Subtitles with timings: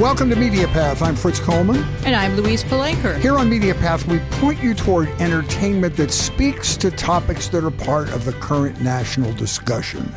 [0.00, 1.02] Welcome to Media Path.
[1.02, 1.84] I'm Fritz Coleman.
[2.04, 3.16] And I'm Louise Palanker.
[3.20, 7.70] Here on Media Path, we point you toward entertainment that speaks to topics that are
[7.70, 10.12] part of the current national discussion.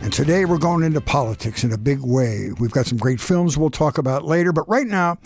[0.00, 2.52] And today we're going into politics in a big way.
[2.58, 5.18] We've got some great films we'll talk about later, but right now,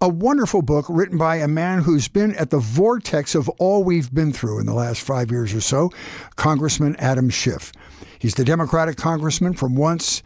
[0.00, 4.12] a wonderful book written by a man who's been at the vortex of all we've
[4.14, 5.90] been through in the last five years or so,
[6.36, 7.72] Congressman Adam Schiff.
[8.18, 10.22] He's the Democratic congressman from once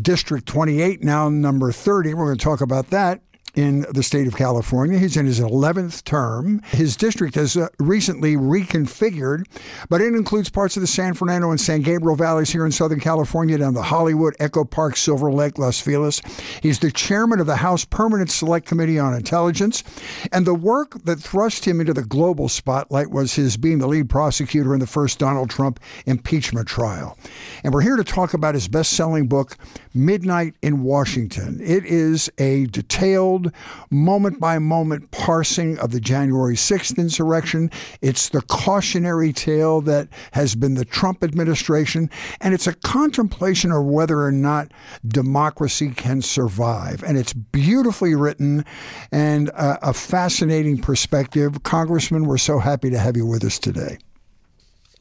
[0.00, 2.14] District 28, now number 30.
[2.14, 3.20] We're going to talk about that
[3.58, 5.00] in the state of California.
[5.00, 6.62] He's in his 11th term.
[6.70, 9.46] His district has uh, recently reconfigured,
[9.88, 13.00] but it includes parts of the San Fernando and San Gabriel valleys here in Southern
[13.00, 16.22] California, down the Hollywood, Echo Park, Silver Lake, Los Feliz.
[16.62, 19.82] He's the chairman of the House Permanent Select Committee on Intelligence,
[20.30, 24.08] and the work that thrust him into the global spotlight was his being the lead
[24.08, 27.18] prosecutor in the first Donald Trump impeachment trial.
[27.64, 29.56] And we're here to talk about his best selling book,
[29.98, 31.58] Midnight in Washington.
[31.60, 33.47] It is a detailed,
[33.90, 37.70] moment by moment parsing of the January 6th insurrection.
[38.00, 43.84] It's the cautionary tale that has been the Trump administration, and it's a contemplation of
[43.84, 44.72] whether or not
[45.06, 47.02] democracy can survive.
[47.02, 48.64] And it's beautifully written
[49.12, 51.62] and a, a fascinating perspective.
[51.62, 53.98] Congressman, we're so happy to have you with us today.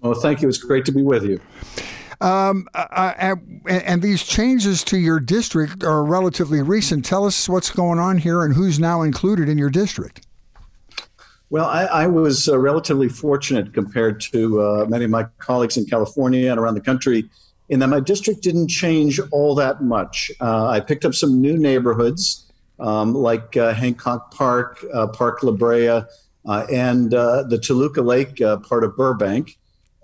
[0.01, 0.49] Well, thank you.
[0.49, 1.39] It's great to be with you.
[2.19, 3.35] Um, uh, uh
[3.67, 7.05] and these changes to your district are relatively recent.
[7.05, 10.25] Tell us what's going on here and who's now included in your district.
[11.49, 15.85] Well, I, I was uh, relatively fortunate compared to uh, many of my colleagues in
[15.85, 17.29] California and around the country
[17.69, 20.29] in that my district didn't change all that much.
[20.41, 26.01] Uh, I picked up some new neighborhoods um, like uh, Hancock Park, Park La Brea,
[26.45, 29.57] and the Toluca Lake part of Burbank.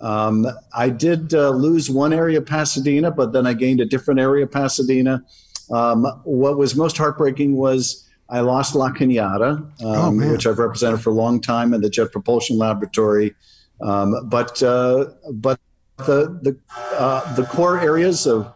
[0.03, 4.19] Um, I did uh, lose one area of Pasadena, but then I gained a different
[4.19, 5.23] area of Pasadena.
[5.71, 11.01] Um, what was most heartbreaking was I lost La Cañada, um, oh, which I've represented
[11.01, 13.33] for a long time in the Jet Propulsion Laboratory.
[13.81, 15.59] Um, but uh, but
[15.97, 16.57] the the
[16.97, 18.53] uh, the core areas of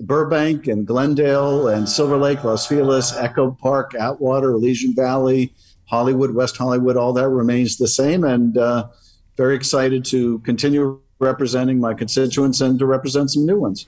[0.00, 5.54] Burbank and Glendale and Silver Lake, Los Feliz, Echo Park, Atwater, Elysian Valley,
[5.86, 8.24] Hollywood, West Hollywood, all that remains the same.
[8.24, 8.88] And uh,
[9.38, 13.86] very excited to continue representing my constituents and to represent some new ones.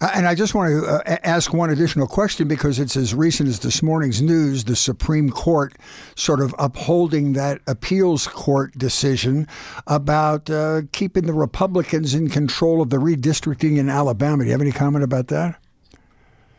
[0.00, 3.48] Uh, and I just want to uh, ask one additional question because it's as recent
[3.48, 5.74] as this morning's news the Supreme Court
[6.16, 9.46] sort of upholding that appeals court decision
[9.86, 14.42] about uh, keeping the Republicans in control of the redistricting in Alabama.
[14.42, 15.58] Do you have any comment about that?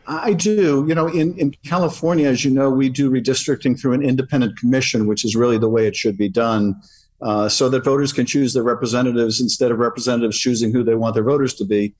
[0.08, 0.84] I do.
[0.88, 5.06] You know, in, in California, as you know, we do redistricting through an independent commission,
[5.06, 6.80] which is really the way it should be done
[7.20, 11.14] uh, so that voters can choose their representatives instead of representatives choosing who they want
[11.14, 11.94] their voters to be.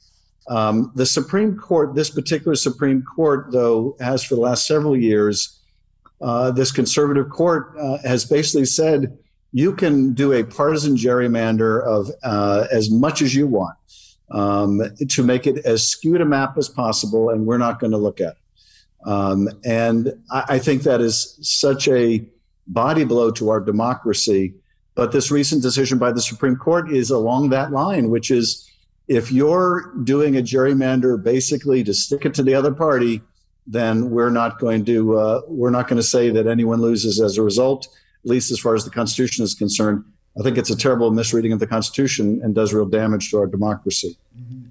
[0.48, 5.60] Um, the Supreme Court, this particular Supreme Court, though, has for the last several years,
[6.20, 9.16] uh, this conservative court uh, has basically said
[9.52, 13.76] you can do a partisan gerrymander of uh, as much as you want
[14.30, 17.98] um, to make it as skewed a map as possible, and we're not going to
[17.98, 19.08] look at it.
[19.08, 22.26] Um, and I, I think that is such a
[22.66, 24.54] body blow to our democracy
[24.98, 28.68] but this recent decision by the Supreme Court is along that line, which is
[29.06, 33.22] if you're doing a gerrymander basically to stick it to the other party,
[33.64, 37.38] then we're not going to uh, we're not going to say that anyone loses as
[37.38, 37.86] a result.
[38.24, 40.02] At least as far as the Constitution is concerned,
[40.36, 43.46] I think it's a terrible misreading of the Constitution and does real damage to our
[43.46, 44.18] democracy.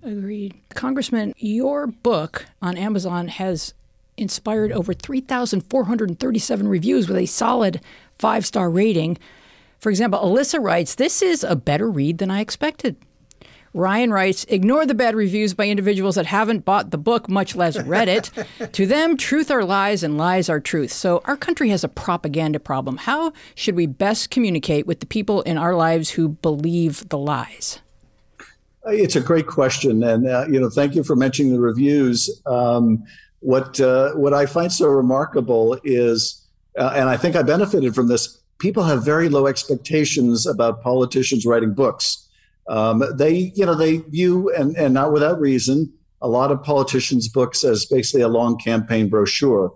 [0.04, 1.34] Agreed, Congressman.
[1.38, 3.74] Your book on Amazon has
[4.18, 7.80] inspired over 3,437 reviews with a solid
[8.18, 9.18] five star rating.
[9.80, 12.96] For example, Alyssa writes, This is a better read than I expected.
[13.74, 17.80] Ryan writes, Ignore the bad reviews by individuals that haven't bought the book, much less
[17.84, 18.32] read it.
[18.74, 20.92] to them, truth are lies and lies are truth.
[20.92, 22.98] So our country has a propaganda problem.
[22.98, 27.80] How should we best communicate with the people in our lives who believe the lies?
[28.88, 32.42] It's a great question, and uh, you know, thank you for mentioning the reviews.
[32.46, 33.04] Um,
[33.42, 36.48] what uh, what I find so remarkable is,
[36.78, 41.46] uh, and I think I benefited from this people have very low expectations about politicians
[41.46, 42.28] writing books.
[42.68, 47.28] Um, they, you know, they view and, and not without reason a lot of politicians'
[47.28, 49.74] books as basically a long campaign brochure.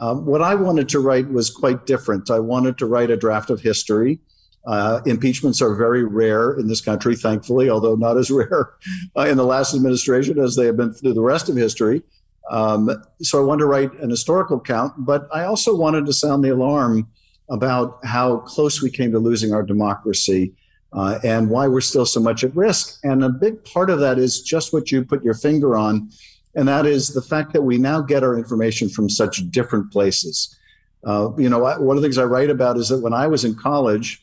[0.00, 2.30] Um, what I wanted to write was quite different.
[2.30, 4.18] I wanted to write a draft of history.
[4.66, 8.70] Uh, impeachments are very rare in this country, thankfully, although not as rare
[9.16, 12.02] uh, in the last administration as they have been through the rest of history.
[12.50, 12.90] Um,
[13.20, 16.52] so I wanted to write an historical account, but I also wanted to sound the
[16.52, 17.08] alarm
[17.52, 20.52] about how close we came to losing our democracy.
[20.92, 22.98] uh, and why we're still so much at risk.
[23.02, 26.10] And a big part of that is just what you put your finger on,
[26.54, 30.56] and that is the fact that we now get our information from such different places.
[31.04, 33.44] Uh, you know, one of the things I write about is that when I was
[33.44, 34.22] in college,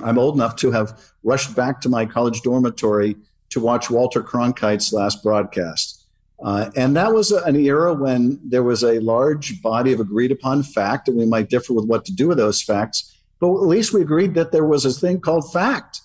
[0.00, 3.16] I'm old enough to have rushed back to my college dormitory
[3.50, 5.97] to watch Walter Cronkite's last broadcast.
[6.42, 10.62] Uh, and that was an era when there was a large body of agreed upon
[10.62, 13.92] fact, and we might differ with what to do with those facts, but at least
[13.92, 16.00] we agreed that there was a thing called fact.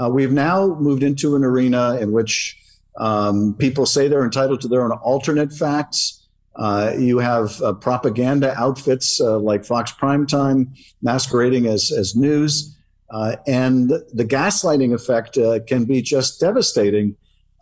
[0.00, 2.58] Uh, we've now moved into an arena in which
[2.96, 6.26] um, people say they're entitled to their own alternate facts.
[6.54, 10.68] Uh, you have uh, propaganda outfits uh, like Fox Primetime
[11.02, 12.74] masquerading as, as news.
[13.10, 17.14] Uh, and the gaslighting effect uh, can be just devastating.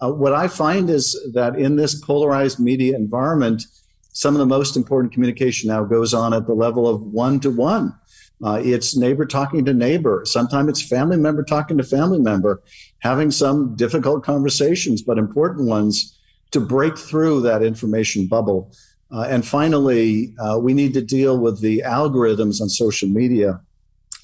[0.05, 3.65] Uh, what I find is that in this polarized media environment,
[4.13, 7.51] some of the most important communication now goes on at the level of one to
[7.51, 7.95] one.
[8.43, 10.23] it's neighbor talking to neighbor.
[10.27, 12.63] Sometimes it's family member talking to family member,
[12.99, 16.19] having some difficult conversations, but important ones
[16.51, 18.71] to break through that information bubble.
[19.11, 23.61] Uh, and finally, uh, we need to deal with the algorithms on social media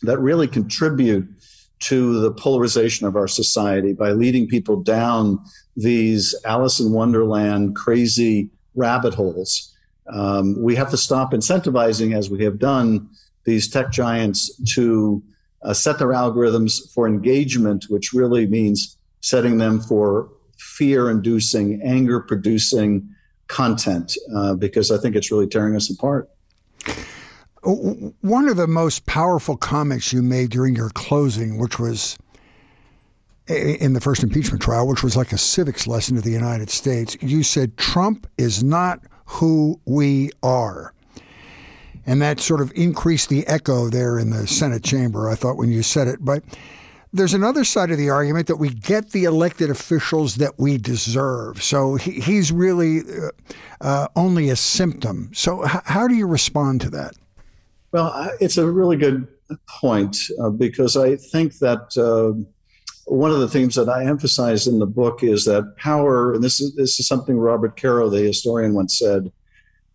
[0.03, 1.27] that really contribute
[1.81, 5.39] to the polarization of our society by leading people down
[5.77, 9.75] these Alice in Wonderland crazy rabbit holes.
[10.13, 13.09] Um, we have to stop incentivizing, as we have done,
[13.45, 15.23] these tech giants to
[15.63, 22.21] uh, set their algorithms for engagement, which really means setting them for fear inducing, anger
[22.21, 23.09] producing
[23.47, 26.29] content, uh, because I think it's really tearing us apart.
[27.63, 32.17] One of the most powerful comments you made during your closing, which was
[33.47, 37.17] in the first impeachment trial, which was like a civics lesson to the United States,
[37.21, 40.95] you said Trump is not who we are.
[42.07, 45.71] And that sort of increased the echo there in the Senate chamber, I thought, when
[45.71, 46.25] you said it.
[46.25, 46.43] But
[47.13, 51.63] there's another side of the argument that we get the elected officials that we deserve.
[51.63, 53.31] So he, he's really uh,
[53.81, 55.31] uh, only a symptom.
[55.35, 57.15] So, h- how do you respond to that?
[57.93, 59.27] Well, it's a really good
[59.69, 62.39] point uh, because I think that uh,
[63.07, 66.61] one of the themes that I emphasize in the book is that power, and this
[66.61, 69.33] is this is something Robert Caro, the historian, once said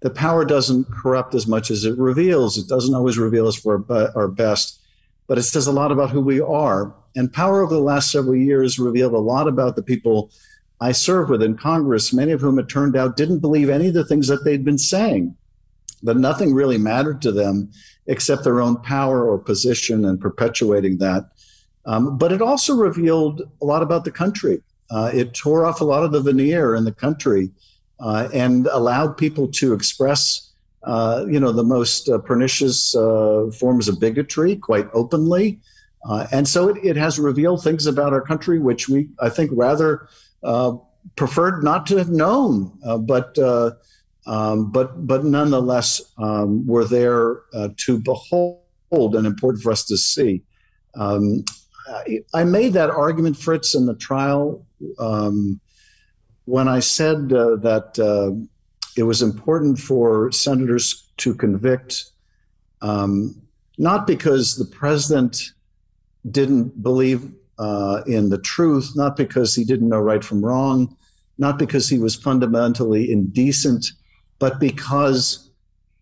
[0.02, 2.58] the power doesn't corrupt as much as it reveals.
[2.58, 4.82] It doesn't always reveal us for our best,
[5.28, 6.94] but it says a lot about who we are.
[7.16, 10.32] And power over the last several years revealed a lot about the people
[10.82, 13.94] I served with in Congress, many of whom it turned out didn't believe any of
[13.94, 15.38] the things that they'd been saying
[16.06, 17.72] that nothing really mattered to them
[18.08, 21.30] except their own power or position and perpetuating that.
[21.86, 24.62] Um, but it also revealed a lot about the country.
[24.90, 27.52] Uh, it tore off a lot of the veneer in the country
[28.00, 30.52] uh, and allowed people to express,
[30.84, 35.60] uh, you know, the most uh, pernicious uh, forms of bigotry quite openly.
[36.08, 39.50] Uh, and so it, it, has revealed things about our country which we, I think,
[39.54, 40.08] rather
[41.16, 42.78] preferred not to have known.
[43.08, 43.36] but
[44.26, 48.60] um, but but nonetheless um, were there uh, to behold
[48.92, 50.44] and important for us to see.
[50.96, 51.44] Um,
[51.88, 54.66] I, I, made that argument, Fritz, in the trial
[54.98, 55.60] um,
[56.46, 58.32] when I said uh, that uh,
[58.96, 62.06] it was important for senators to convict,
[62.82, 63.42] um,
[63.78, 65.52] not because the president
[66.32, 70.96] didn't believe uh, in the truth, not because he didn't know right from wrong,
[71.38, 73.88] not because he was fundamentally indecent
[74.40, 75.50] but because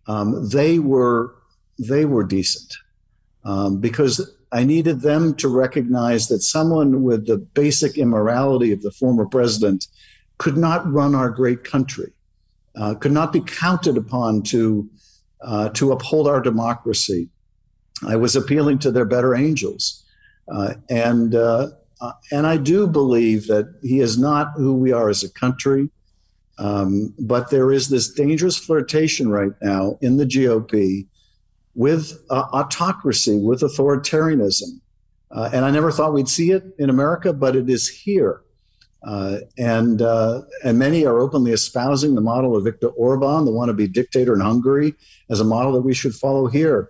[0.07, 1.35] um, they were
[1.79, 2.73] they were decent.
[3.45, 8.91] Um, because I needed them to recognize that someone with the basic immorality of the
[8.91, 9.87] former president
[10.37, 12.13] could not run our great country,
[12.75, 14.89] uh, could not be counted upon to
[15.41, 17.29] uh, to uphold our democracy.
[18.07, 20.05] I was appealing to their better angels,
[20.51, 25.09] uh, and uh, uh, and I do believe that he is not who we are
[25.09, 25.89] as a country.
[26.63, 31.05] Um, but there is this dangerous flirtation right now in the GOP
[31.75, 34.79] with uh, autocracy, with authoritarianism.
[35.29, 38.43] Uh, and I never thought we'd see it in America, but it is here.
[39.05, 43.91] Uh, and uh, and many are openly espousing the model of Viktor Orban, the wannabe
[43.91, 44.93] dictator in Hungary,
[45.29, 46.89] as a model that we should follow here.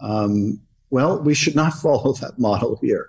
[0.00, 3.08] Um, well, we should not follow that model here.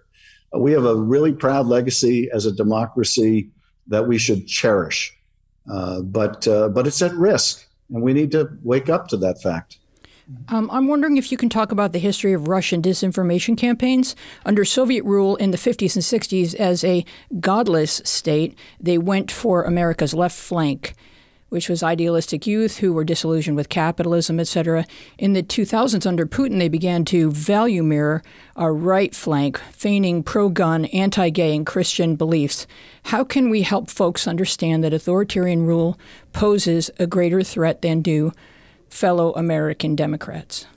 [0.56, 3.50] Uh, we have a really proud legacy as a democracy
[3.88, 5.15] that we should cherish.
[5.70, 9.42] Uh, but uh, but it's at risk, and we need to wake up to that
[9.42, 9.80] fact.
[10.50, 14.16] Um, I'm wondering if you can talk about the history of Russian disinformation campaigns.
[14.44, 17.06] Under Soviet rule in the 50s and 60s, as a
[17.40, 20.96] godless state, they went for America's left flank
[21.56, 24.86] which was idealistic youth who were disillusioned with capitalism, etc.
[25.18, 28.22] In the 2000s, under Putin, they began to value mirror
[28.58, 32.68] our right flank, feigning pro gun, anti gay, and Christian beliefs.
[33.04, 35.98] How can we help folks understand that authoritarian rule
[36.34, 38.34] poses a greater threat than do
[38.90, 40.68] fellow American Democrats?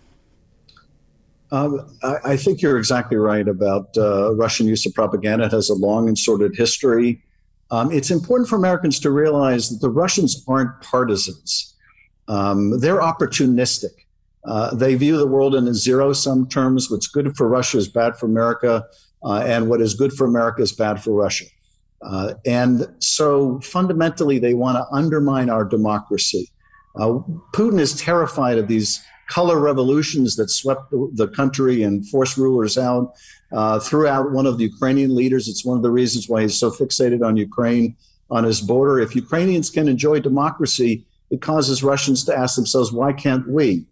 [1.50, 5.46] Um, I, I, think you're exactly right about uh, Russian use of propaganda.
[5.46, 7.20] It has a long and sordid history.
[7.70, 11.74] Um, it's important for Americans to realize that the Russians aren't partisans.
[12.28, 14.06] Um, they're opportunistic.
[14.44, 16.90] Uh, they view the world in zero sum terms.
[16.90, 18.84] What's good for Russia is bad for America,
[19.22, 21.44] uh, and what is good for America is bad for Russia.
[22.00, 26.50] Uh, and so fundamentally, they want to undermine our democracy.
[26.96, 27.18] Uh,
[27.52, 32.78] Putin is terrified of these color revolutions that swept the, the country and forced rulers
[32.78, 33.12] out.
[33.50, 36.70] Uh, throughout one of the Ukrainian leaders, it's one of the reasons why he's so
[36.70, 37.96] fixated on Ukraine
[38.30, 38.98] on his border.
[39.00, 43.86] If Ukrainians can enjoy democracy, it causes Russians to ask themselves, why can't we?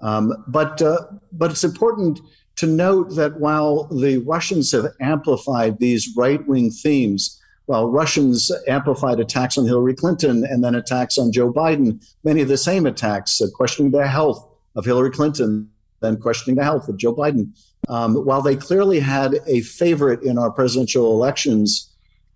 [0.00, 0.98] Um, but uh,
[1.32, 2.20] but it's important
[2.56, 9.20] to note that while the Russians have amplified these right wing themes, while Russians amplified
[9.20, 13.40] attacks on Hillary Clinton and then attacks on Joe Biden, many of the same attacks,
[13.40, 14.46] uh, questioning the health
[14.76, 17.50] of Hillary Clinton, then questioning the health of Joe Biden.
[17.88, 21.90] Um, while they clearly had a favorite in our presidential elections,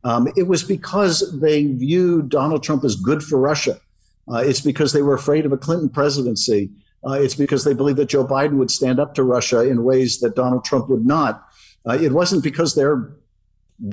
[0.05, 3.79] um, it was because they viewed Donald Trump as good for Russia.
[4.31, 6.71] Uh, it's because they were afraid of a Clinton presidency.
[7.07, 10.21] Uh, it's because they believed that Joe Biden would stand up to Russia in ways
[10.21, 11.47] that Donald Trump would not.
[11.87, 13.13] Uh, it wasn't because they're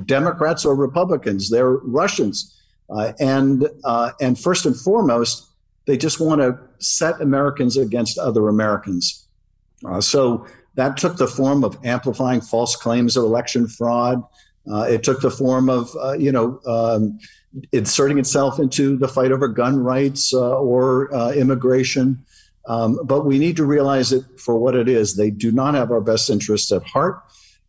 [0.06, 2.56] Democrats or Republicans; they're Russians,
[2.92, 5.48] uh, and uh, and first and foremost,
[5.88, 9.28] they just want to set Americans against other Americans.
[9.84, 10.46] Uh, so
[10.76, 14.24] that took the form of amplifying false claims of election fraud.
[14.72, 17.20] Uh, it took the form of, uh, you know, um,
[17.72, 22.24] inserting itself into the fight over gun rights uh, or uh, immigration.
[22.68, 25.16] Um, but we need to realize it for what it is.
[25.16, 27.24] They do not have our best interests at heart.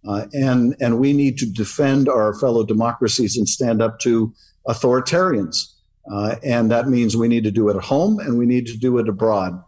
[0.07, 4.33] Uh, and, and we need to defend our fellow democracies and stand up to
[4.66, 5.75] authoritarians.
[6.11, 8.76] Uh, and that means we need to do it at home and we need to
[8.76, 9.62] do it abroad.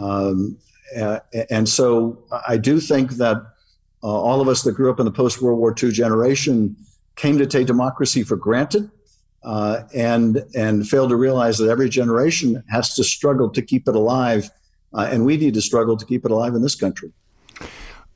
[0.00, 0.58] Um,
[1.50, 3.36] and so I do think that
[4.02, 6.76] uh, all of us that grew up in the post World War II generation
[7.16, 8.90] came to take democracy for granted.
[9.44, 13.94] Uh, and and failed to realize that every generation has to struggle to keep it
[13.94, 14.50] alive,
[14.92, 17.12] uh, and we need to struggle to keep it alive in this country.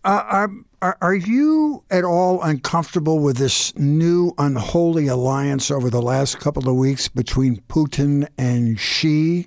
[0.02, 0.48] Uh,
[0.82, 6.68] are, are you at all uncomfortable with this new unholy alliance over the last couple
[6.68, 9.46] of weeks between Putin and Xi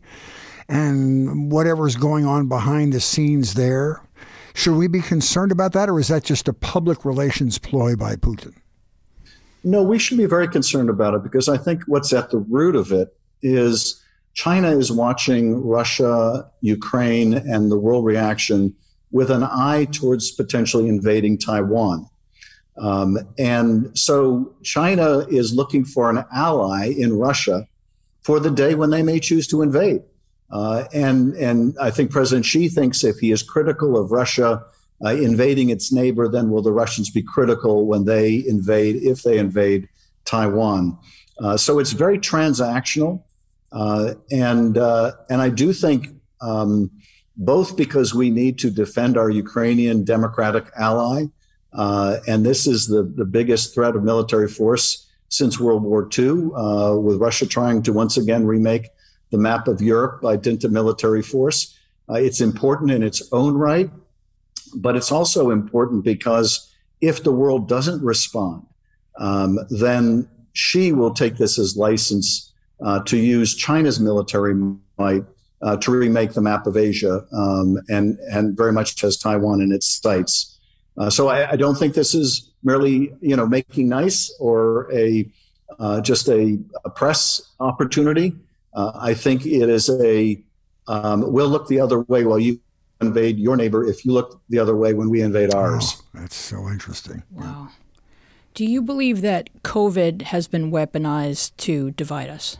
[0.68, 4.02] and whatever's going on behind the scenes there?
[4.54, 8.16] Should we be concerned about that, or is that just a public relations ploy by
[8.16, 8.54] Putin?
[9.64, 12.76] No, we should be very concerned about it because I think what's at the root
[12.76, 14.02] of it is
[14.34, 18.76] China is watching Russia, Ukraine, and the world reaction
[19.12, 22.10] with an eye towards potentially invading Taiwan.
[22.78, 27.68] Um, and so China is looking for an ally in Russia
[28.22, 30.02] for the day when they may choose to invade.
[30.54, 34.64] Uh, and, and I think President Xi thinks if he is critical of Russia
[35.04, 39.40] uh, invading its neighbor, then will the Russians be critical when they invade, if they
[39.40, 39.90] invade
[40.26, 40.96] Taiwan?
[41.40, 43.24] Uh, so it's very transactional.
[43.72, 46.92] Uh, and, uh, and I do think um,
[47.36, 51.26] both because we need to defend our Ukrainian democratic ally.
[51.74, 56.34] Uh, and this is the, the biggest threat of military force since World War II,
[57.02, 58.90] with Russia trying to once again remake
[59.34, 61.76] the map of Europe by dint of military force.
[62.08, 63.90] Uh, it's important in its own right,
[64.76, 66.72] but it's also important because
[67.02, 68.64] if the world doesn't respond,
[69.18, 72.54] um, then Xi will take this as license
[72.86, 74.54] uh, to use China's military
[75.00, 75.26] might
[75.64, 79.72] uh, to remake the map of Asia um, and, and very much has Taiwan in
[79.72, 80.60] its sights.
[80.98, 85.28] Uh, so I, I, don't think this is merely you know making nice or a
[85.80, 88.36] uh, just a, a, press opportunity.
[88.74, 90.42] Uh, I think it is a
[90.88, 92.60] um, we'll look the other way while you
[93.02, 95.96] invade your neighbor if you look the other way when we invade ours.
[95.98, 97.24] Oh, that's so interesting.
[97.32, 97.70] Wow.
[98.54, 102.58] Do you believe that COVID has been weaponized to divide us?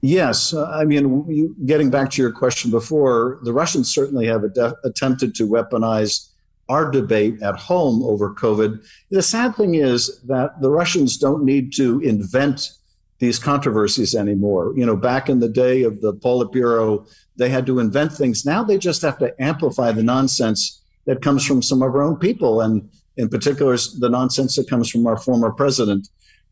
[0.00, 4.44] Yes, uh, I mean, you, getting back to your question before, the Russians certainly have
[4.84, 6.28] attempted to weaponize
[6.68, 8.84] our debate at home over COVID.
[9.10, 12.70] The sad thing is that the Russians don't need to invent
[13.18, 14.72] these controversies anymore.
[14.76, 18.44] You know, back in the day of the Politburo, they had to invent things.
[18.44, 22.16] Now they just have to amplify the nonsense that comes from some of our own
[22.16, 26.08] people, and in particular, the nonsense that comes from our former president.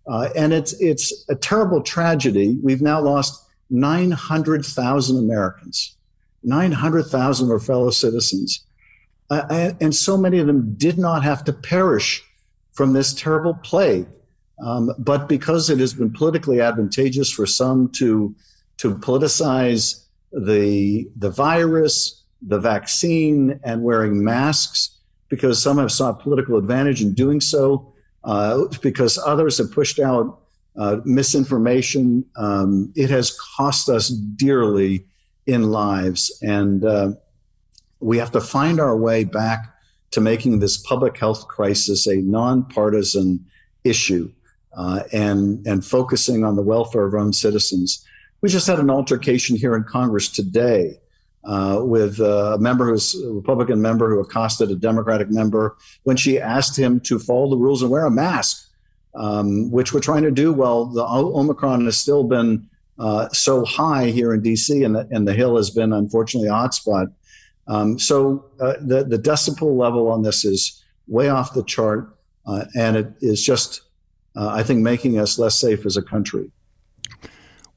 [0.08, 2.58] Uh, and it's it's a terrible tragedy.
[2.62, 5.96] We've now lost 900,000 Americans.
[6.42, 8.64] 900,000 of our fellow citizens.
[9.28, 12.22] Uh, and so many of them did not have to perish
[12.72, 14.06] from this terrible plague.
[14.58, 18.34] Um, but because it has been politically advantageous for some to,
[18.78, 24.96] to politicize the, the virus, the vaccine, and wearing masks,
[25.28, 27.92] because some have sought political advantage in doing so,
[28.24, 30.40] uh, because others have pushed out
[30.76, 32.24] uh, misinformation.
[32.36, 35.04] Um, it has cost us dearly
[35.46, 36.36] in lives.
[36.42, 37.12] And uh,
[38.00, 39.72] we have to find our way back
[40.10, 43.44] to making this public health crisis a nonpartisan
[43.84, 44.30] issue
[44.76, 48.04] uh, and, and focusing on the welfare of our own citizens.
[48.42, 51.00] We just had an altercation here in Congress today
[51.44, 56.38] uh, with a member who's a Republican member who accosted a Democratic member when she
[56.38, 58.68] asked him to follow the rules and wear a mask,
[59.14, 60.52] um, which we're trying to do.
[60.52, 62.68] Well, the Omicron has still been
[62.98, 66.52] uh, so high here in DC, and the, and the Hill has been unfortunately a
[66.52, 67.12] hotspot.
[67.68, 72.16] Um, so uh, the, the decibel level on this is way off the chart,
[72.46, 73.82] uh, and it is just,
[74.36, 76.50] uh, I think, making us less safe as a country.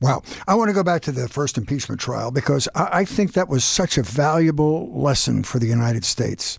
[0.01, 0.23] Wow.
[0.47, 3.49] I want to go back to the first impeachment trial because I, I think that
[3.49, 6.57] was such a valuable lesson for the United States.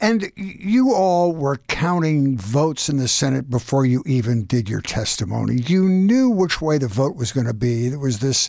[0.00, 5.56] And you all were counting votes in the Senate before you even did your testimony.
[5.66, 7.88] You knew which way the vote was going to be.
[7.88, 8.48] There was this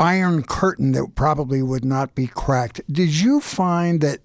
[0.00, 2.80] iron curtain that probably would not be cracked.
[2.90, 4.20] Did you find that?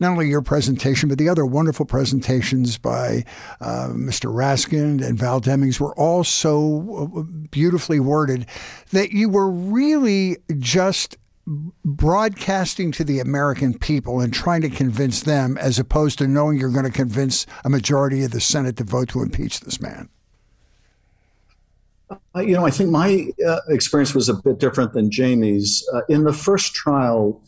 [0.00, 3.24] Not only your presentation, but the other wonderful presentations by
[3.60, 4.32] uh, Mr.
[4.32, 8.46] Raskin and Val Demings were all so uh, beautifully worded
[8.90, 11.16] that you were really just
[11.84, 16.70] broadcasting to the American people and trying to convince them as opposed to knowing you're
[16.70, 20.08] going to convince a majority of the Senate to vote to impeach this man?
[22.34, 25.86] Uh, you know, I think my uh, experience was a bit different than Jamie's.
[25.92, 27.42] Uh, in the first trial,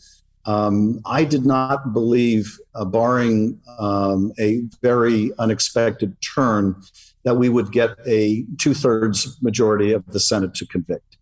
[0.45, 6.75] um, I did not believe, uh, barring um, a very unexpected turn,
[7.23, 11.17] that we would get a two thirds majority of the Senate to convict.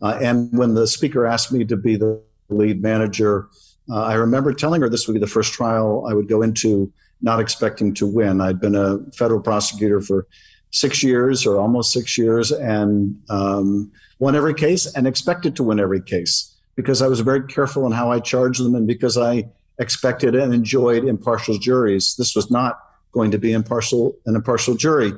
[0.00, 3.48] Uh, and when the Speaker asked me to be the lead manager,
[3.90, 6.92] uh, I remember telling her this would be the first trial I would go into
[7.20, 8.40] not expecting to win.
[8.40, 10.28] I'd been a federal prosecutor for
[10.70, 15.80] six years or almost six years and um, won every case and expected to win
[15.80, 19.48] every case because I was very careful in how I charged them and because I
[19.80, 22.14] expected and enjoyed impartial juries.
[22.16, 22.78] This was not
[23.10, 25.12] going to be impartial an impartial jury.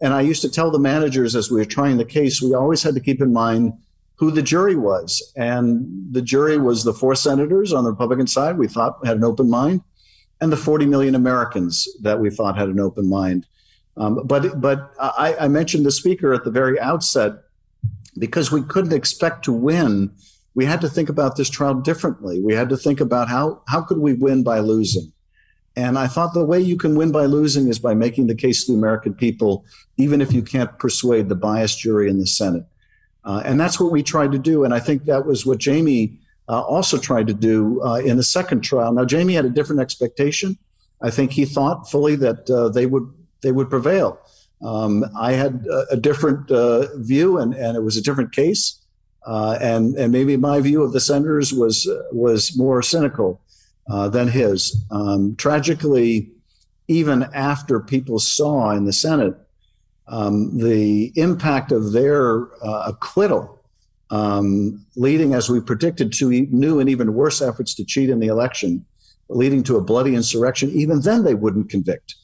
[0.00, 2.84] And I used to tell the managers as we were trying the case, we always
[2.84, 3.72] had to keep in mind
[4.14, 5.32] who the jury was.
[5.34, 9.24] And the jury was the four senators on the Republican side we thought had an
[9.24, 9.82] open mind,
[10.40, 13.46] and the 40 million Americans that we thought had an open mind.
[13.96, 17.32] Um, but but I, I mentioned the speaker at the very outset
[18.16, 20.12] because we couldn't expect to win
[20.54, 22.40] we had to think about this trial differently.
[22.40, 25.12] We had to think about how how could we win by losing.
[25.76, 28.64] And I thought the way you can win by losing is by making the case
[28.64, 29.64] to the American people,
[29.96, 32.64] even if you can't persuade the biased jury in the Senate.
[33.24, 34.64] Uh, and that's what we tried to do.
[34.64, 38.24] And I think that was what Jamie uh, also tried to do uh, in the
[38.24, 38.92] second trial.
[38.92, 40.58] Now, Jamie had a different expectation.
[41.00, 43.08] I think he thought fully that uh, they would
[43.42, 44.18] they would prevail.
[44.62, 48.79] Um, I had a, a different uh, view, and, and it was a different case.
[49.26, 53.40] Uh, and and maybe my view of the senators was was more cynical
[53.90, 54.82] uh, than his.
[54.90, 56.30] Um, tragically,
[56.88, 59.34] even after people saw in the Senate
[60.08, 63.60] um, the impact of their uh, acquittal,
[64.10, 68.26] um, leading, as we predicted, to new and even worse efforts to cheat in the
[68.26, 68.84] election,
[69.28, 70.70] leading to a bloody insurrection.
[70.70, 72.16] Even then, they wouldn't convict.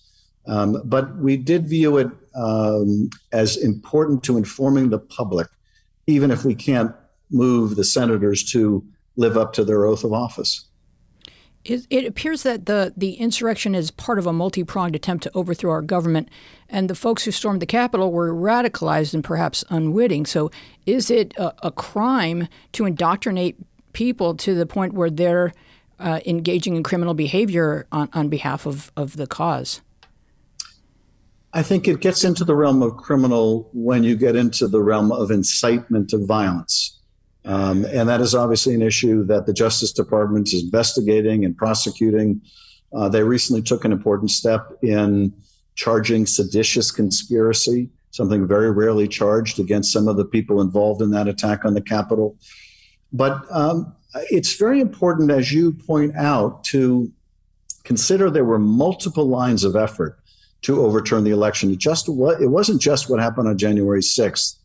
[0.48, 5.48] Um, but we did view it um, as important to informing the public
[6.06, 6.94] even if we can't
[7.30, 8.84] move the senators to
[9.16, 10.66] live up to their oath of office.
[11.64, 15.72] It, appears that the, the insurrection is part of a multi pronged attempt to overthrow
[15.72, 16.28] our government,
[16.68, 20.26] and the folks who stormed the Capitol were radicalized and perhaps unwitting.
[20.26, 20.52] So,
[20.86, 23.56] is it a, a crime to indoctrinate
[23.94, 25.52] people to the point where they're
[25.98, 29.80] uh, engaging in criminal behavior on, on behalf of, of the cause?
[31.56, 35.10] I think it gets into the realm of criminal when you get into the realm
[35.10, 37.00] of incitement to violence.
[37.46, 42.42] Um, and that is obviously an issue that the Justice Department is investigating and prosecuting.
[42.94, 45.32] Uh, they recently took an important step in
[45.76, 51.26] charging seditious conspiracy, something very rarely charged against some of the people involved in that
[51.26, 52.36] attack on the Capitol.
[53.14, 53.94] But um,
[54.30, 57.10] it's very important, as you point out, to
[57.82, 60.18] consider there were multiple lines of effort
[60.62, 61.70] to overturn the election.
[61.70, 64.56] It just what it wasn't just what happened on January 6th.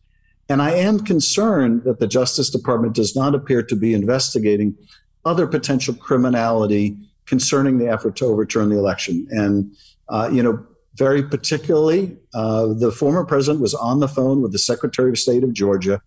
[0.49, 4.75] And I am concerned that the Justice Department does not appear to be investigating
[5.23, 9.27] other potential criminality concerning the effort to overturn the election.
[9.29, 9.73] And,
[10.09, 14.59] uh, you know, very particularly, uh, the former president was on the phone with the
[14.59, 16.01] Secretary of State of Georgia,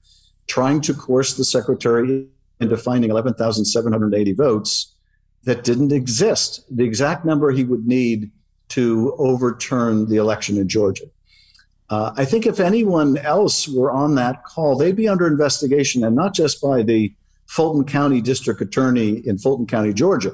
[0.46, 2.26] trying to coerce the secretary
[2.60, 4.94] into finding 11,780 votes
[5.44, 8.30] that didn't exist, the exact number he would need
[8.68, 11.04] to overturn the election in Georgia.
[11.90, 16.16] Uh, I think if anyone else were on that call, they'd be under investigation, and
[16.16, 17.12] not just by the
[17.46, 20.32] Fulton County District Attorney in Fulton County, Georgia,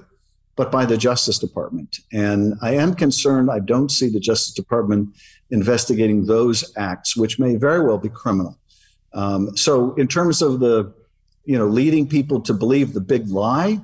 [0.57, 1.99] but by the Justice Department.
[2.13, 5.09] And I am concerned, I don't see the Justice Department
[5.51, 8.57] investigating those acts, which may very well be criminal.
[9.13, 10.93] Um, so, in terms of the,
[11.45, 13.81] you know, leading people to believe the big lie,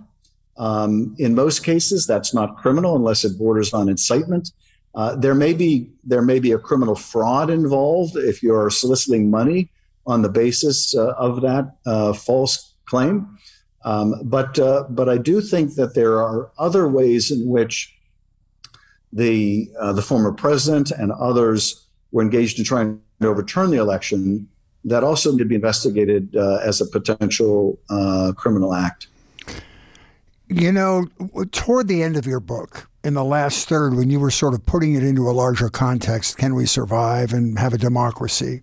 [0.59, 4.53] um, in most cases, that's not criminal unless it borders on incitement.
[4.95, 9.69] Uh, there may be there may be a criminal fraud involved if you're soliciting money
[10.07, 13.39] on the basis uh, of that uh, false claim.
[13.85, 17.95] Um, but uh, but I do think that there are other ways in which
[19.13, 24.49] the uh, the former president and others were engaged in trying to overturn the election
[24.85, 27.77] that also need to be investigated as a potential
[28.37, 29.09] criminal act.
[30.49, 31.07] You know,
[31.51, 34.65] toward the end of your book, in the last third, when you were sort of
[34.65, 38.63] putting it into a larger context, can we survive and have a democracy?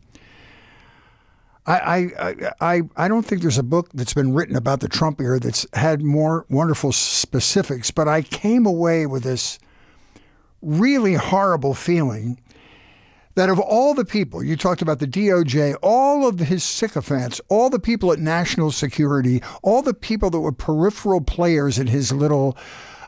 [1.66, 5.22] I, I, I, I don't think there's a book that's been written about the Trump
[5.22, 9.60] era that's had more wonderful specifics, but I came away with this
[10.62, 12.40] really horrible feeling
[13.36, 17.70] that of all the people, you talked about the DOJ, all of his sycophants, all
[17.70, 22.58] the people at national security, all the people that were peripheral players in his little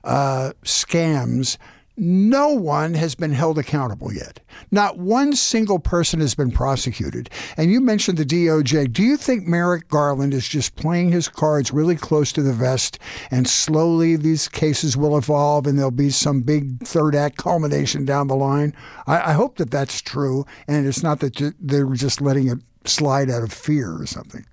[0.03, 1.57] uh, scams,
[1.97, 4.41] no one has been held accountable yet.
[4.71, 7.29] Not one single person has been prosecuted.
[7.55, 8.91] And you mentioned the DOJ.
[8.91, 12.99] Do you think Merrick Garland is just playing his cards really close to the vest
[13.31, 18.27] and slowly these cases will evolve and there'll be some big third act culmination down
[18.27, 18.75] the line?
[19.07, 23.29] I, I hope that that's true and it's not that they're just letting it slide
[23.29, 24.45] out of fear or something.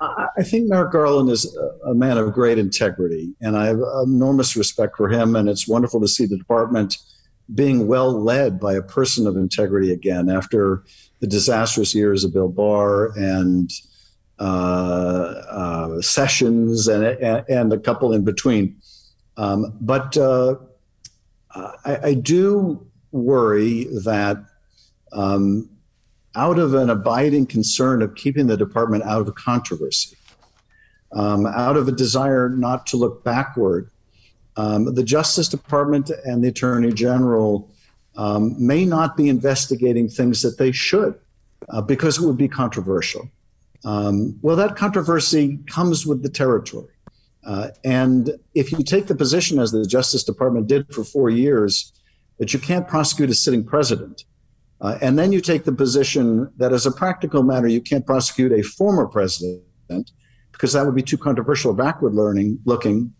[0.00, 4.96] I think Merrick Garland is a man of great integrity, and I have enormous respect
[4.96, 5.36] for him.
[5.36, 6.96] And it's wonderful to see the department
[7.54, 10.84] being well led by a person of integrity again after
[11.20, 13.70] the disastrous years of Bill Barr and
[14.38, 18.76] uh, uh, Sessions and, and a couple in between.
[19.36, 20.56] Um, but uh,
[21.54, 24.42] I, I, do worry that
[25.12, 25.68] um,
[26.40, 30.16] out of an abiding concern of keeping the department out of controversy,
[31.12, 33.90] um, out of a desire not to look backward.
[34.56, 37.70] Um, the Justice Department and the Attorney General
[38.16, 41.14] um, may not be investigating things that they should
[41.68, 43.28] uh, because it would be controversial.
[43.84, 46.94] Um, well, that controversy comes with the territory.
[47.44, 51.92] Uh, and if you take the position, as the Justice Department did for four years,
[52.38, 54.24] that you can't prosecute a sitting president,
[54.80, 58.52] uh, and then you take the position that, as a practical matter, you can't prosecute
[58.52, 59.62] a former president
[60.52, 63.12] because that would be too controversial, backward learning looking.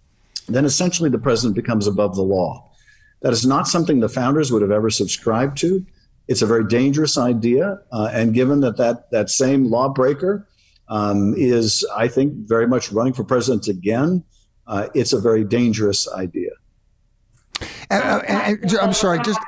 [0.48, 2.70] Then essentially the president becomes above the law.
[3.22, 5.84] That is not something the founders would have ever subscribed to.
[6.28, 10.46] It's a very dangerous idea, uh, and given that that that same lawbreaker
[10.88, 14.24] um, is, I think, very much running for president again,
[14.66, 16.50] uh, it's a very dangerous idea.
[17.90, 19.40] And, uh, and, and, I'm sorry, just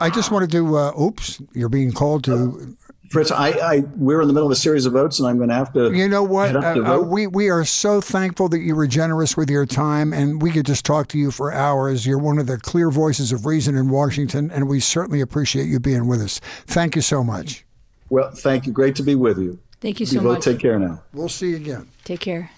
[0.00, 0.76] I just wanted to.
[0.76, 2.76] Uh, oops, you're being called to.
[3.10, 5.48] Fritz, I, I, we're in the middle of a series of votes, and I'm going
[5.48, 5.90] to have to.
[5.94, 6.54] You know what?
[6.54, 10.42] Uh, uh, we we are so thankful that you were generous with your time, and
[10.42, 12.06] we could just talk to you for hours.
[12.06, 15.80] You're one of the clear voices of reason in Washington, and we certainly appreciate you
[15.80, 16.38] being with us.
[16.66, 17.64] Thank you so much.
[18.10, 18.72] Well, thank you.
[18.72, 19.58] Great to be with you.
[19.80, 20.22] Thank you so much.
[20.22, 20.44] you much.
[20.44, 21.02] Take care now.
[21.14, 21.88] We'll see you again.
[22.04, 22.50] Take care.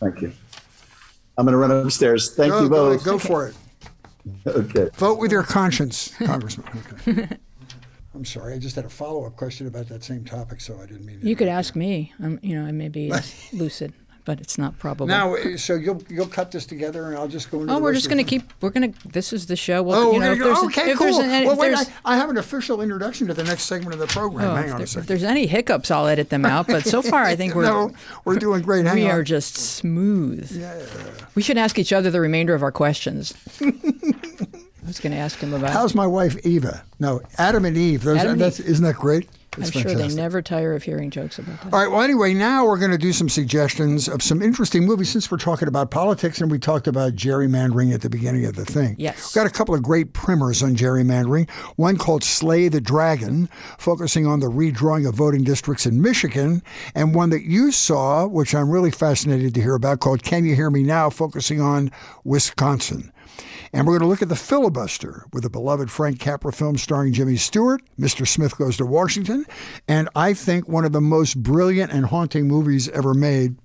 [0.00, 0.32] Thank you.
[1.36, 2.34] I'm going to run upstairs.
[2.34, 3.04] Thank go, you both.
[3.04, 3.54] Go, go for it.
[4.46, 4.88] Okay.
[4.94, 6.66] Vote with your conscience, Congressman.
[7.06, 7.28] Okay.
[8.14, 8.54] I'm sorry.
[8.54, 11.20] I just had a follow up question about that same topic, so I didn't mean.
[11.22, 12.12] You could ask me.
[12.20, 13.12] I'm, you know, I may be
[13.52, 13.92] lucid,
[14.28, 15.06] but it's not probable.
[15.06, 17.72] Now, eh, so you'll you'll cut this together, and I'll just go into.
[17.72, 18.42] Oh, we're just going to keep.
[18.60, 19.08] We're going to.
[19.08, 19.82] This is the show.
[19.82, 21.06] Well, oh, you know, if there's, okay, if cool.
[21.06, 24.00] There's an, well, wait, I, I, have an official introduction to the next segment of
[24.00, 24.50] the program.
[24.50, 25.00] Oh, Hang on there, a second.
[25.00, 26.66] If there's any hiccups, I'll edit them out.
[26.66, 27.90] But so far, I think we're no,
[28.26, 28.84] we're doing great.
[28.84, 29.12] Hang we on.
[29.12, 30.52] are just smooth.
[30.52, 30.78] Yeah.
[31.34, 33.32] We should ask each other the remainder of our questions.
[33.62, 35.70] I was going to ask him about.
[35.70, 36.84] How's my wife Eva?
[37.00, 38.02] No, Adam and Eve.
[38.02, 38.68] Those, Adam and that's, Eve.
[38.68, 39.26] Isn't that great?
[39.66, 39.98] I'm fantastic.
[39.98, 41.72] sure they never tire of hearing jokes about that.
[41.72, 41.90] All right.
[41.90, 45.38] Well, anyway, now we're going to do some suggestions of some interesting movies since we're
[45.38, 48.96] talking about politics and we talked about gerrymandering at the beginning of the thing.
[48.98, 49.34] Yes.
[49.34, 51.50] We've got a couple of great primers on gerrymandering.
[51.76, 56.62] One called Slay the Dragon, focusing on the redrawing of voting districts in Michigan,
[56.94, 60.54] and one that you saw, which I'm really fascinated to hear about, called Can You
[60.54, 61.90] Hear Me Now, focusing on
[62.24, 63.12] Wisconsin.
[63.72, 67.12] And we're going to look at The Filibuster with the beloved Frank Capra film starring
[67.12, 68.26] Jimmy Stewart, Mr.
[68.26, 69.44] Smith Goes to Washington,
[69.86, 73.56] and I think one of the most brilliant and haunting movies ever made.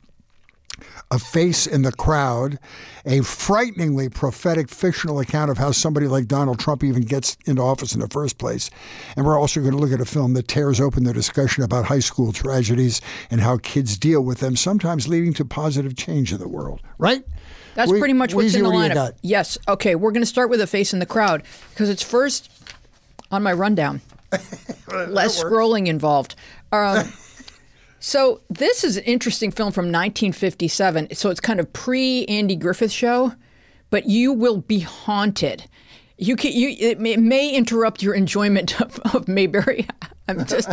[1.12, 2.58] A Face in the Crowd,
[3.06, 7.94] a frighteningly prophetic fictional account of how somebody like Donald Trump even gets into office
[7.94, 8.72] in the first place.
[9.16, 11.86] And we're also going to look at a film that tears open the discussion about
[11.86, 16.40] high school tragedies and how kids deal with them, sometimes leading to positive change in
[16.40, 16.82] the world.
[16.98, 17.24] Right?
[17.76, 19.14] That's We- pretty much what's in the lineup.
[19.22, 19.58] Yes.
[19.68, 22.50] Okay, we're going to start with a face in the crowd because it's first
[23.32, 24.02] on my rundown.
[24.92, 26.36] Less scrolling involved.
[26.72, 27.12] Um,
[28.00, 31.16] so this is an interesting film from 1957.
[31.16, 33.34] So it's kind of pre Andy Griffith show,
[33.90, 35.66] but you will be haunted.
[36.18, 39.88] You can you it may, it may interrupt your enjoyment of, of Mayberry.
[40.28, 40.70] I'm just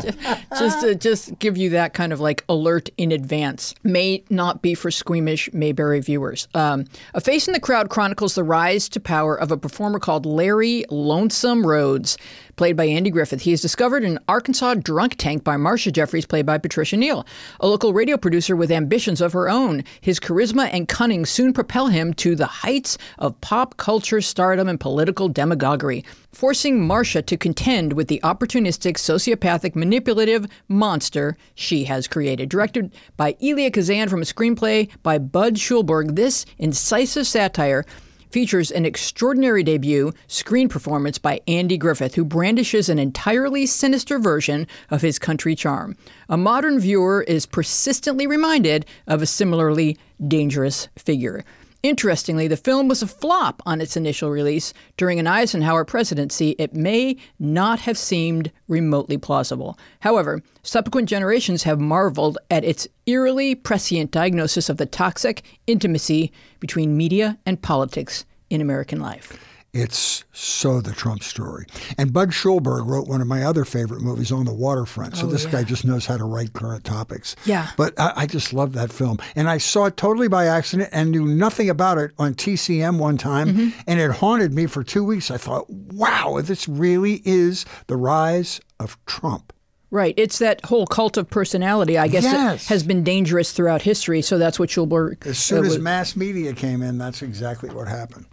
[0.58, 3.74] just to just give you that kind of like alert in advance.
[3.82, 6.46] May not be for squeamish Mayberry viewers.
[6.54, 10.24] Um, a Face in the Crowd chronicles the rise to power of a performer called
[10.24, 12.16] Larry Lonesome Rhodes,
[12.60, 13.40] played by Andy Griffith.
[13.40, 17.26] He is discovered in an Arkansas drunk tank by Marcia Jeffries, played by Patricia Neal,
[17.58, 19.82] a local radio producer with ambitions of her own.
[20.02, 24.78] His charisma and cunning soon propel him to the heights of pop culture stardom and
[24.78, 32.50] political demagoguery, forcing Marcia to contend with the opportunistic, sociopathic, manipulative monster she has created.
[32.50, 37.86] Directed by Elia Kazan from a screenplay by Budd Schulberg, this incisive satire
[38.30, 44.66] features an extraordinary debut screen performance by Andy Griffith, who brandishes an entirely sinister version
[44.90, 45.96] of his country charm.
[46.28, 51.44] A modern viewer is persistently reminded of a similarly dangerous figure.
[51.82, 54.74] Interestingly, the film was a flop on its initial release.
[54.98, 59.78] During an Eisenhower presidency, it may not have seemed remotely plausible.
[60.00, 66.98] However, subsequent generations have marveled at its eerily prescient diagnosis of the toxic intimacy between
[66.98, 69.49] media and politics in American life.
[69.72, 71.64] It's so the Trump story.
[71.96, 75.16] And Budd Schulberg wrote one of my other favorite movies, On the Waterfront.
[75.16, 77.36] So this guy just knows how to write current topics.
[77.44, 77.68] Yeah.
[77.76, 79.18] But I, I just love that film.
[79.36, 83.16] And I saw it totally by accident and knew nothing about it on TCM one
[83.16, 83.72] time.
[83.86, 85.30] And it haunted me for two weeks.
[85.30, 89.52] I thought, wow, this really is the rise of Trump.
[89.92, 90.14] Right.
[90.16, 92.62] It's that whole cult of personality, I guess, Yes.
[92.68, 94.22] that has been dangerous throughout history.
[94.22, 95.26] So that's what Schulberg.
[95.26, 98.26] As soon uh, as mass media came in, that's exactly what happened.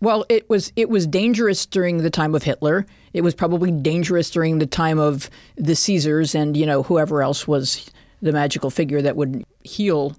[0.00, 2.86] Well, it was it was dangerous during the time of Hitler.
[3.12, 7.46] It was probably dangerous during the time of the Caesars and you know whoever else
[7.46, 7.90] was
[8.20, 10.16] the magical figure that would heal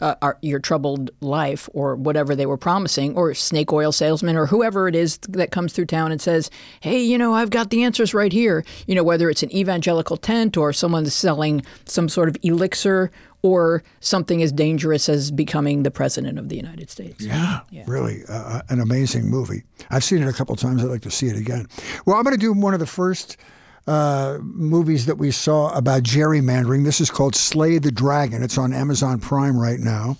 [0.00, 4.46] uh, our, your troubled life or whatever they were promising, or snake oil salesman or
[4.46, 7.82] whoever it is that comes through town and says, "Hey, you know, I've got the
[7.82, 12.28] answers right here." You know, whether it's an evangelical tent or someone selling some sort
[12.28, 13.10] of elixir
[13.42, 17.24] or something as dangerous as becoming the president of the United States.
[17.24, 19.62] Yeah, really, uh, an amazing movie.
[19.90, 20.82] I've seen it a couple times.
[20.82, 21.66] I'd like to see it again.
[22.04, 23.36] Well, I'm going to do one of the first
[23.88, 26.84] uh, movies that we saw about gerrymandering.
[26.84, 28.42] This is called Slay the Dragon.
[28.42, 30.18] It's on Amazon Prime right now.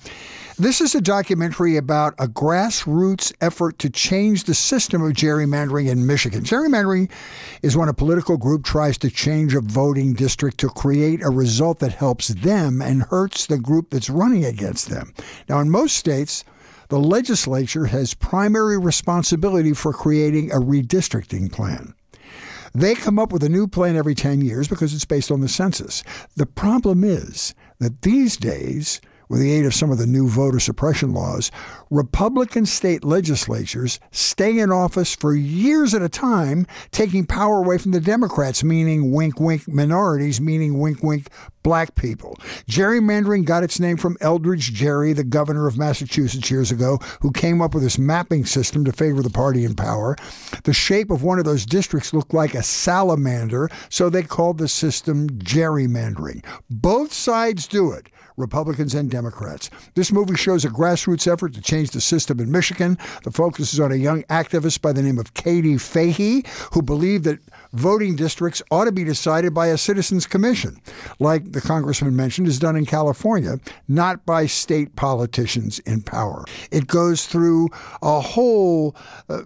[0.59, 6.05] This is a documentary about a grassroots effort to change the system of gerrymandering in
[6.07, 6.43] Michigan.
[6.43, 7.11] Gerrymandering
[7.63, 11.79] is when a political group tries to change a voting district to create a result
[11.79, 15.13] that helps them and hurts the group that's running against them.
[15.49, 16.43] Now, in most states,
[16.89, 21.95] the legislature has primary responsibility for creating a redistricting plan.
[22.75, 25.49] They come up with a new plan every 10 years because it's based on the
[25.49, 26.03] census.
[26.37, 30.61] The problem is that these days, with the aid of some of the new voter
[30.61, 31.51] suppression laws,
[31.91, 37.93] Republican state legislatures stay in office for years at a time, taking power away from
[37.93, 41.29] the Democrats, meaning wink wink minorities, meaning wink wink
[41.63, 42.37] black people.
[42.67, 47.61] Gerrymandering got its name from Elbridge Gerry, the governor of Massachusetts years ago, who came
[47.61, 50.17] up with this mapping system to favor the party in power.
[50.65, 54.69] The shape of one of those districts looked like a salamander, so they called the
[54.69, 56.45] system gerrymandering.
[56.71, 58.09] Both sides do it.
[58.39, 59.69] Republicans and Democrats.
[59.95, 62.97] This movie shows a grassroots effort to change the system in Michigan.
[63.25, 67.25] The focus is on a young activist by the name of Katie Fahey, who believed
[67.25, 67.41] that
[67.73, 70.81] voting districts ought to be decided by a citizens commission,
[71.19, 76.45] like the congressman mentioned is done in California, not by state politicians in power.
[76.71, 77.69] It goes through
[78.03, 78.97] a whole
[79.29, 79.43] uh,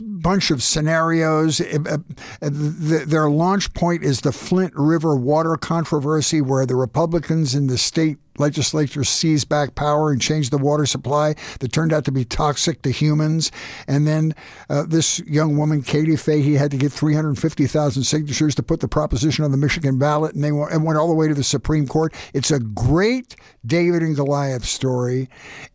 [0.00, 1.60] bunch of scenarios.
[1.60, 1.98] Uh,
[2.40, 7.78] the, their launch point is the Flint River water controversy, where the Republicans in the
[7.78, 12.24] state legislature seized back power and changed the water supply that turned out to be
[12.24, 13.52] toxic to humans.
[13.86, 14.34] And then
[14.68, 19.44] uh, this young woman, Katie Fahey, had to get 350,000 signatures to put the proposition
[19.44, 21.86] on the Michigan ballot, and they went, and went all the way to the Supreme
[21.86, 22.12] Court.
[22.34, 25.28] It's a great David and Goliath story,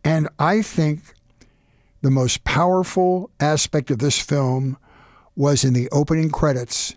[0.04, 1.00] and I think
[2.02, 4.76] the most powerful aspect of this film
[5.34, 6.94] was in the opening credits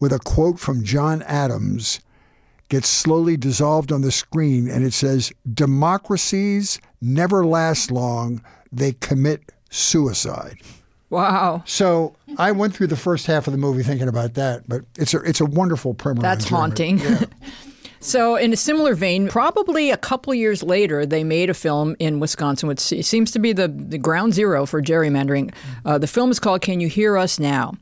[0.00, 2.00] with a quote from John Adams
[2.72, 9.52] gets slowly dissolved on the screen and it says, Democracies never last long, they commit
[9.68, 10.56] suicide.
[11.10, 11.64] Wow.
[11.66, 15.12] So I went through the first half of the movie thinking about that, but it's
[15.12, 16.22] a it's a wonderful primer.
[16.22, 16.96] That's haunting.
[16.96, 17.24] Yeah.
[18.00, 22.20] so in a similar vein, probably a couple years later, they made a film in
[22.20, 25.52] Wisconsin, which seems to be the, the ground zero for gerrymandering.
[25.84, 27.74] Uh, the film is called Can You Hear Us Now?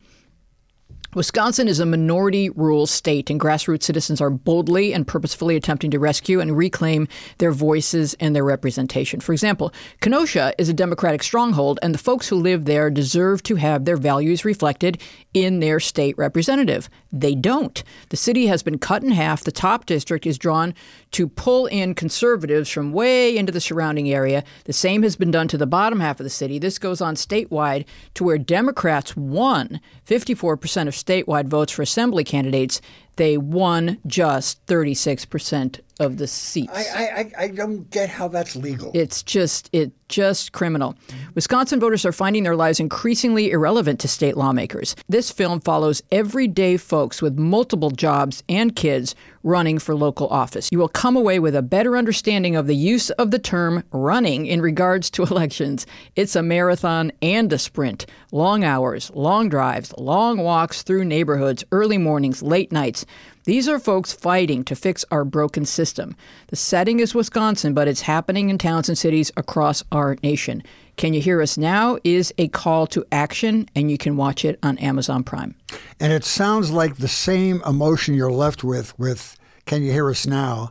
[1.12, 5.98] Wisconsin is a minority rule state, and grassroots citizens are boldly and purposefully attempting to
[5.98, 9.18] rescue and reclaim their voices and their representation.
[9.18, 13.56] For example, Kenosha is a Democratic stronghold, and the folks who live there deserve to
[13.56, 15.02] have their values reflected
[15.34, 16.88] in their state representative.
[17.10, 17.82] They don't.
[18.10, 19.42] The city has been cut in half.
[19.42, 20.74] The top district is drawn
[21.10, 24.44] to pull in conservatives from way into the surrounding area.
[24.64, 26.60] The same has been done to the bottom half of the city.
[26.60, 32.80] This goes on statewide to where Democrats won 54% of statewide votes for assembly candidates.
[33.20, 36.72] They won just 36% of the seats.
[36.74, 38.90] I, I, I don't get how that's legal.
[38.94, 40.96] It's just it just criminal.
[41.34, 44.96] Wisconsin voters are finding their lives increasingly irrelevant to state lawmakers.
[45.08, 50.68] This film follows everyday folks with multiple jobs and kids running for local office.
[50.72, 54.46] You will come away with a better understanding of the use of the term running
[54.46, 55.86] in regards to elections.
[56.16, 58.06] It's a marathon and a sprint.
[58.32, 63.06] Long hours, long drives, long walks through neighborhoods, early mornings, late nights.
[63.44, 66.14] These are folks fighting to fix our broken system.
[66.48, 70.62] The setting is Wisconsin, but it's happening in towns and cities across our nation.
[70.96, 74.58] Can You Hear Us Now is a call to action, and you can watch it
[74.62, 75.54] on Amazon Prime.
[75.98, 80.26] And it sounds like the same emotion you're left with with Can You Hear Us
[80.26, 80.70] Now?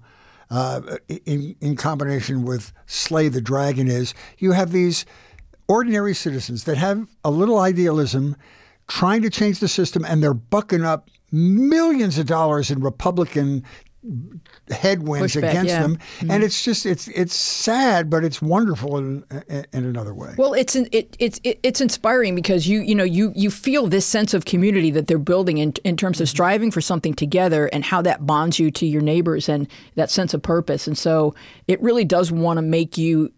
[0.52, 5.06] Uh, in, in combination with Slay the Dragon is you have these
[5.68, 8.36] ordinary citizens that have a little idealism
[8.90, 13.64] trying to change the system and they're bucking up millions of dollars in Republican
[14.70, 15.82] headwinds Pushback, against yeah.
[15.82, 16.32] them, mm-hmm.
[16.32, 20.34] and it's just it's it's sad, but it's wonderful in, in another way.
[20.38, 24.34] Well, it's it, it's it's inspiring because you you know you you feel this sense
[24.34, 26.32] of community that they're building in in terms of mm-hmm.
[26.32, 30.34] striving for something together and how that bonds you to your neighbors and that sense
[30.34, 30.88] of purpose.
[30.88, 31.36] And so
[31.68, 33.34] it really does want to make you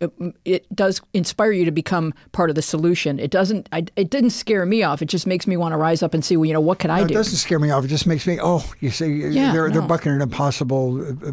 [0.46, 3.18] it does inspire you to become part of the solution.
[3.18, 5.02] It doesn't I, it didn't scare me off.
[5.02, 6.92] It just makes me want to rise up and see well you know what can
[6.92, 7.14] I do.
[7.14, 7.84] It doesn't scare me off.
[7.84, 9.74] It just makes me oh you see yeah, they're no.
[9.74, 11.32] they're bucking an impossible uh,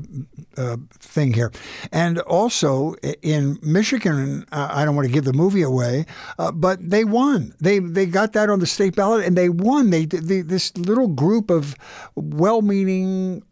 [0.56, 1.50] uh, thing here.
[1.92, 6.06] And also in Michigan, uh, I don't want to give the movie away,
[6.38, 7.54] uh, but they won.
[7.60, 9.90] They they got that on the state ballot and they won.
[9.90, 11.74] They, they this little group of
[12.14, 13.42] well-meaning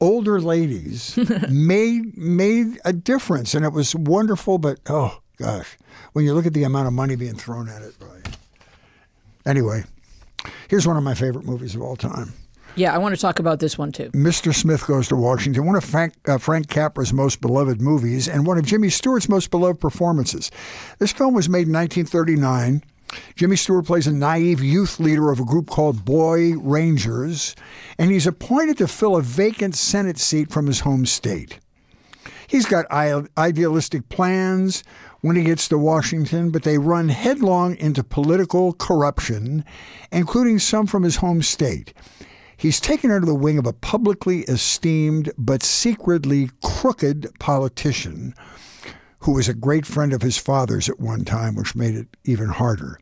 [0.00, 1.16] older ladies
[1.48, 4.58] made made a difference, and it was wonderful.
[4.58, 5.76] But oh gosh,
[6.12, 8.36] when you look at the amount of money being thrown at it, right?
[9.46, 9.84] Anyway,
[10.68, 12.32] here's one of my favorite movies of all time.
[12.76, 14.10] Yeah, I want to talk about this one too.
[14.10, 14.54] Mr.
[14.54, 18.58] Smith Goes to Washington, one of Frank, uh, Frank Capra's most beloved movies and one
[18.58, 20.50] of Jimmy Stewart's most beloved performances.
[20.98, 22.82] This film was made in 1939.
[23.34, 27.56] Jimmy Stewart plays a naive youth leader of a group called Boy Rangers,
[27.98, 31.58] and he's appointed to fill a vacant Senate seat from his home state.
[32.46, 34.82] He's got idealistic plans
[35.20, 39.64] when he gets to Washington, but they run headlong into political corruption,
[40.10, 41.92] including some from his home state.
[42.60, 48.34] He's taken under the wing of a publicly esteemed but secretly crooked politician
[49.20, 52.50] who was a great friend of his father's at one time, which made it even
[52.50, 53.00] harder.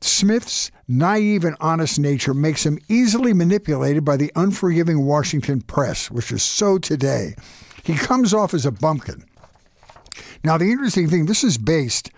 [0.00, 6.32] Smith's naive and honest nature makes him easily manipulated by the unforgiving Washington press, which
[6.32, 7.34] is so today.
[7.82, 9.26] He comes off as a bumpkin.
[10.42, 12.10] Now, the interesting thing this is based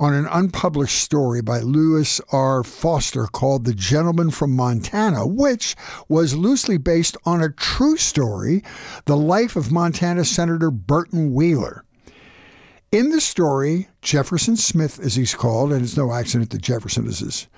[0.00, 2.62] on an unpublished story by Lewis R.
[2.62, 5.74] Foster called The Gentleman from Montana, which
[6.08, 8.62] was loosely based on a true story,
[9.06, 11.84] the life of Montana Senator Burton Wheeler.
[12.90, 17.18] In the story, Jefferson Smith, as he's called, and it's no accident that Jefferson is
[17.18, 17.48] his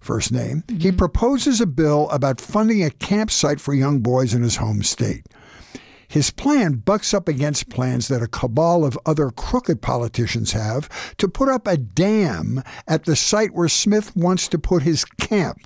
[0.00, 0.78] first name, mm-hmm.
[0.78, 5.26] he proposes a bill about funding a campsite for young boys in his home state.
[6.10, 10.88] His plan bucks up against plans that a cabal of other crooked politicians have
[11.18, 15.58] to put up a dam at the site where Smith wants to put his camp.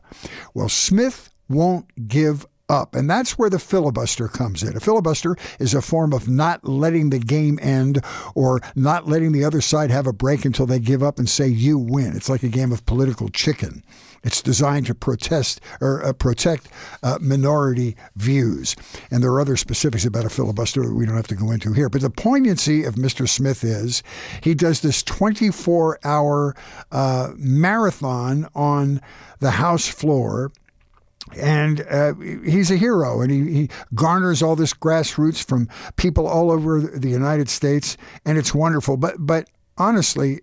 [0.53, 2.95] Well, Smith won't give up.
[2.95, 4.77] And that's where the filibuster comes in.
[4.77, 9.45] A filibuster is a form of not letting the game end or not letting the
[9.45, 12.15] other side have a break until they give up and say, you win.
[12.15, 13.83] It's like a game of political chicken.
[14.25, 16.69] It's designed to protest or uh, protect
[17.03, 18.75] uh, minority views.
[19.11, 21.73] And there are other specifics about a filibuster that we don't have to go into
[21.73, 21.89] here.
[21.89, 23.29] But the poignancy of Mr.
[23.29, 24.03] Smith is
[24.43, 26.57] he does this 24 hour
[26.91, 29.01] uh, marathon on
[29.41, 30.51] the House floor
[31.37, 36.51] and uh, he's a hero and he, he, garners all this grassroots from people all
[36.51, 37.97] over the united states
[38.27, 39.49] and it's wonderful but but
[39.79, 40.41] honestly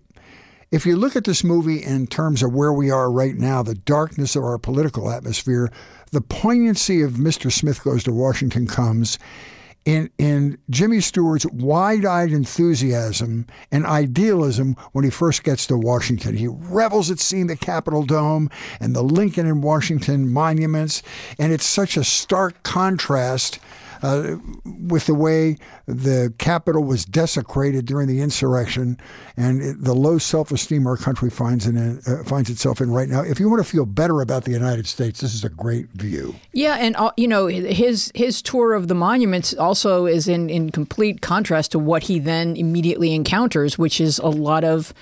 [0.72, 3.74] if you look at this movie in terms of where we are right now, the
[3.74, 5.70] darkness of our political atmosphere,
[6.12, 7.52] the poignancy of Mr.
[7.52, 9.18] Smith Goes to Washington comes
[9.84, 16.36] in, in Jimmy Stewart's wide eyed enthusiasm and idealism when he first gets to Washington.
[16.36, 18.48] He revels at seeing the Capitol Dome
[18.80, 21.02] and the Lincoln and Washington monuments,
[21.38, 23.58] and it's such a stark contrast
[24.02, 28.98] uh, with the way the capital was desecrated during the insurrection
[29.36, 33.22] and it, the low self-esteem our country finds in uh, finds itself in right now.
[33.22, 36.34] If you want to feel better about the United States, this is a great view.
[36.52, 40.70] Yeah, and uh, you know his his tour of the monuments also is in in
[40.70, 44.92] complete contrast to what he then immediately encounters, which is a lot of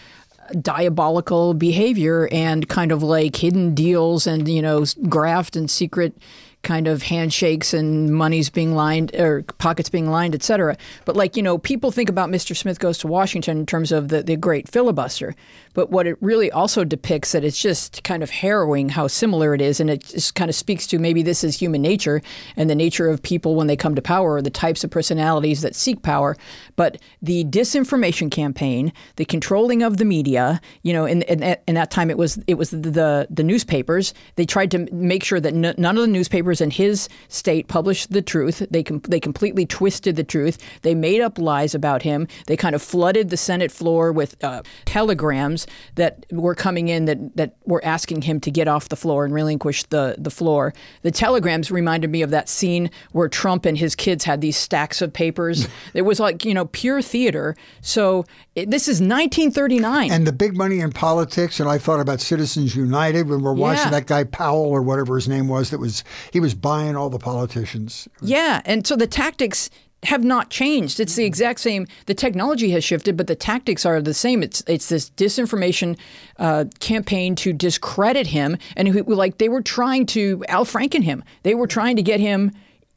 [0.60, 6.16] diabolical behavior and kind of like hidden deals and you know graft and secret
[6.62, 10.76] kind of handshakes and money's being lined or pockets being lined, et cetera.
[11.04, 12.56] But like, you know, people think about Mr.
[12.56, 15.34] Smith Goes to Washington in terms of the, the great filibuster.
[15.74, 19.60] But what it really also depicts that it's just kind of harrowing how similar it
[19.60, 19.80] is.
[19.80, 22.22] And it just kind of speaks to maybe this is human nature
[22.56, 25.62] and the nature of people when they come to power or the types of personalities
[25.62, 26.36] that seek power.
[26.76, 31.90] But the disinformation campaign, the controlling of the media, you know, in, in, in that
[31.90, 34.12] time it was it was the, the, newspapers.
[34.36, 38.12] They tried to make sure that n- none of the newspapers in his state published
[38.12, 38.66] the truth.
[38.70, 40.58] They com- they completely twisted the truth.
[40.82, 42.28] They made up lies about him.
[42.46, 45.59] They kind of flooded the Senate floor with uh, telegrams
[45.94, 49.34] that were coming in that, that were asking him to get off the floor and
[49.34, 50.72] relinquish the, the floor.
[51.02, 55.02] The telegrams reminded me of that scene where Trump and his kids had these stacks
[55.02, 55.68] of papers.
[55.94, 57.56] it was like, you know, pure theater.
[57.80, 60.10] So it, this is 1939.
[60.10, 63.84] And the big money in politics, and I thought about Citizens United when we're watching
[63.86, 63.90] yeah.
[63.90, 67.18] that guy Powell or whatever his name was that was, he was buying all the
[67.18, 68.08] politicians.
[68.20, 68.62] Yeah.
[68.64, 69.70] And so the tactics
[70.04, 70.98] have not changed.
[70.98, 71.86] It's the exact same.
[72.06, 74.42] The technology has shifted, but the tactics are the same.
[74.42, 75.98] It's it's this disinformation
[76.38, 81.22] uh, campaign to discredit him, and who, like they were trying to Al Franken him.
[81.42, 82.52] They were trying to get him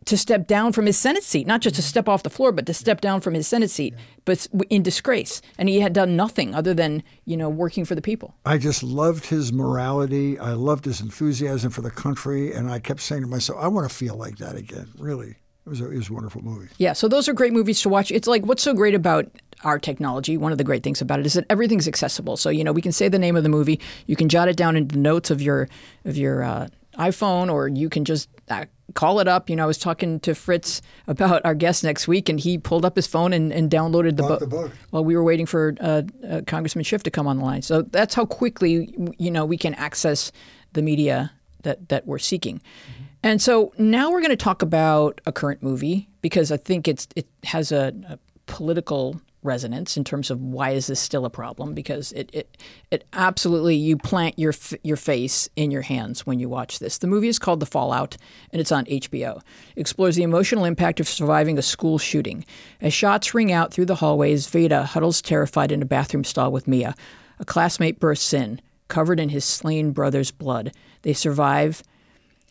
[0.05, 2.65] to step down from his Senate seat, not just to step off the floor, but
[2.65, 3.93] to step down from his Senate seat,
[4.25, 5.41] but in disgrace.
[5.57, 8.33] And he had done nothing other than you know working for the people.
[8.45, 10.39] I just loved his morality.
[10.39, 13.89] I loved his enthusiasm for the country, and I kept saying to myself, I want
[13.89, 14.89] to feel like that again.
[14.97, 15.35] Really.
[15.65, 16.67] It was, a, it was a wonderful movie.
[16.77, 18.11] Yeah, so those are great movies to watch.
[18.11, 19.31] It's like what's so great about
[19.63, 20.35] our technology.
[20.35, 22.35] One of the great things about it is that everything's accessible.
[22.35, 23.79] So you know we can say the name of the movie.
[24.05, 25.69] You can jot it down in the notes of your
[26.03, 29.49] of your uh, iPhone, or you can just uh, call it up.
[29.49, 32.85] You know, I was talking to Fritz about our guest next week, and he pulled
[32.85, 34.71] up his phone and, and downloaded the, bu- the book.
[34.89, 37.61] While we were waiting for uh, uh, Congressman Schiff to come on the line.
[37.61, 40.31] So that's how quickly you know we can access
[40.73, 41.31] the media
[41.63, 42.57] that that we're seeking.
[42.57, 43.03] Mm-hmm.
[43.23, 47.07] And so now we're going to talk about a current movie because I think it's
[47.15, 51.73] it has a, a political resonance in terms of why is this still a problem
[51.73, 52.57] because it it,
[52.91, 54.53] it absolutely you plant your
[54.83, 56.97] your face in your hands when you watch this.
[56.97, 58.17] The movie is called The Fallout
[58.51, 59.37] and it's on HBO.
[59.37, 59.43] It
[59.77, 62.45] explores the emotional impact of surviving a school shooting.
[62.81, 66.67] As shots ring out through the hallways, Veda huddles terrified in a bathroom stall with
[66.67, 66.93] Mia.
[67.39, 70.73] A classmate bursts in, covered in his slain brother's blood.
[71.01, 71.83] They survive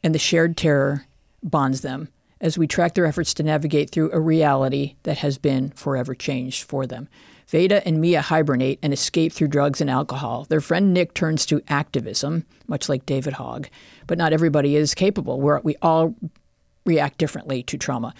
[0.03, 1.07] and the shared terror
[1.43, 2.09] bonds them
[2.41, 6.65] as we track their efforts to navigate through a reality that has been forever changed
[6.65, 7.09] for them.
[7.47, 10.47] Veda and Mia hibernate and escape through drugs and alcohol.
[10.49, 13.69] Their friend Nick turns to activism, much like David Hogg.
[14.07, 15.41] But not everybody is capable.
[15.41, 16.15] We're, we all
[16.85, 18.15] react differently to trauma.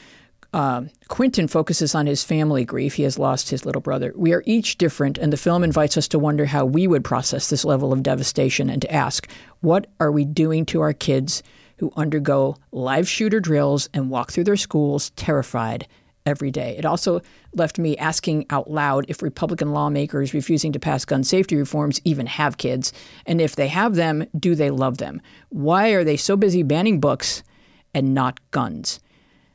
[0.53, 2.95] Uh, Quentin focuses on his family grief.
[2.95, 4.13] He has lost his little brother.
[4.15, 7.49] We are each different, and the film invites us to wonder how we would process
[7.49, 9.29] this level of devastation and to ask,
[9.61, 11.43] what are we doing to our kids
[11.83, 15.89] who undergo live shooter drills and walk through their schools terrified
[16.25, 16.77] every day?
[16.79, 17.21] It also
[17.57, 22.27] left me asking out loud if Republican lawmakers refusing to pass gun safety reforms even
[22.27, 22.93] have kids,
[23.27, 25.21] and if they have them, do they love them?
[25.49, 27.43] Why are they so busy banning books
[27.93, 29.01] and not guns?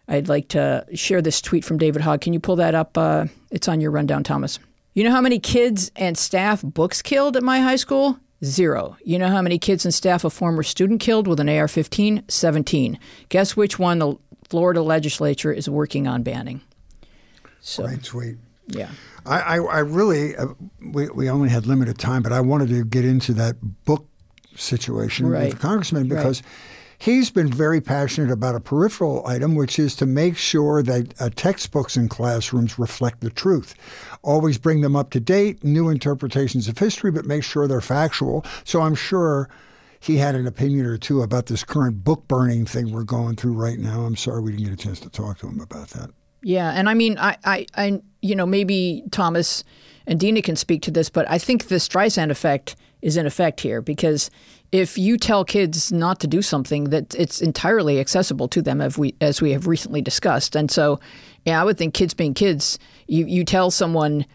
[0.09, 2.19] I'd like to share this tweet from David Hogg.
[2.19, 2.97] Can you pull that up?
[2.97, 4.59] Uh, it's on your rundown, Thomas.
[4.93, 8.19] You know how many kids and staff books killed at my high school?
[8.43, 8.97] Zero.
[9.03, 12.23] You know how many kids and staff a former student killed with an AR 15?
[12.27, 12.99] 17.
[13.29, 14.15] Guess which one the
[14.47, 16.61] Florida legislature is working on banning?
[17.59, 18.37] So, Great tweet.
[18.67, 18.89] Yeah.
[19.25, 20.47] I, I, I really, uh,
[20.79, 24.07] we, we only had limited time, but I wanted to get into that book
[24.55, 25.45] situation right.
[25.45, 26.41] with the congressman because.
[26.41, 26.51] Right
[26.99, 31.29] He's been very passionate about a peripheral item, which is to make sure that uh,
[31.35, 33.75] textbooks in classrooms reflect the truth.
[34.23, 38.43] Always bring them up to date, new interpretations of history, but make sure they're factual.
[38.63, 39.47] So I'm sure
[39.99, 43.53] he had an opinion or two about this current book burning thing we're going through
[43.53, 44.01] right now.
[44.01, 46.09] I'm sorry we didn't get a chance to talk to him about that.
[46.43, 49.63] Yeah, and I mean, I, I, I you know, maybe Thomas
[50.05, 53.61] and Dina can speak to this, but I think the Streisand effect is in effect
[53.61, 54.29] here because
[54.71, 58.97] if you tell kids not to do something that it's entirely accessible to them as
[58.97, 60.55] we as we have recently discussed.
[60.55, 60.99] And so
[61.47, 64.25] yeah i would think kids being kids you you tell someone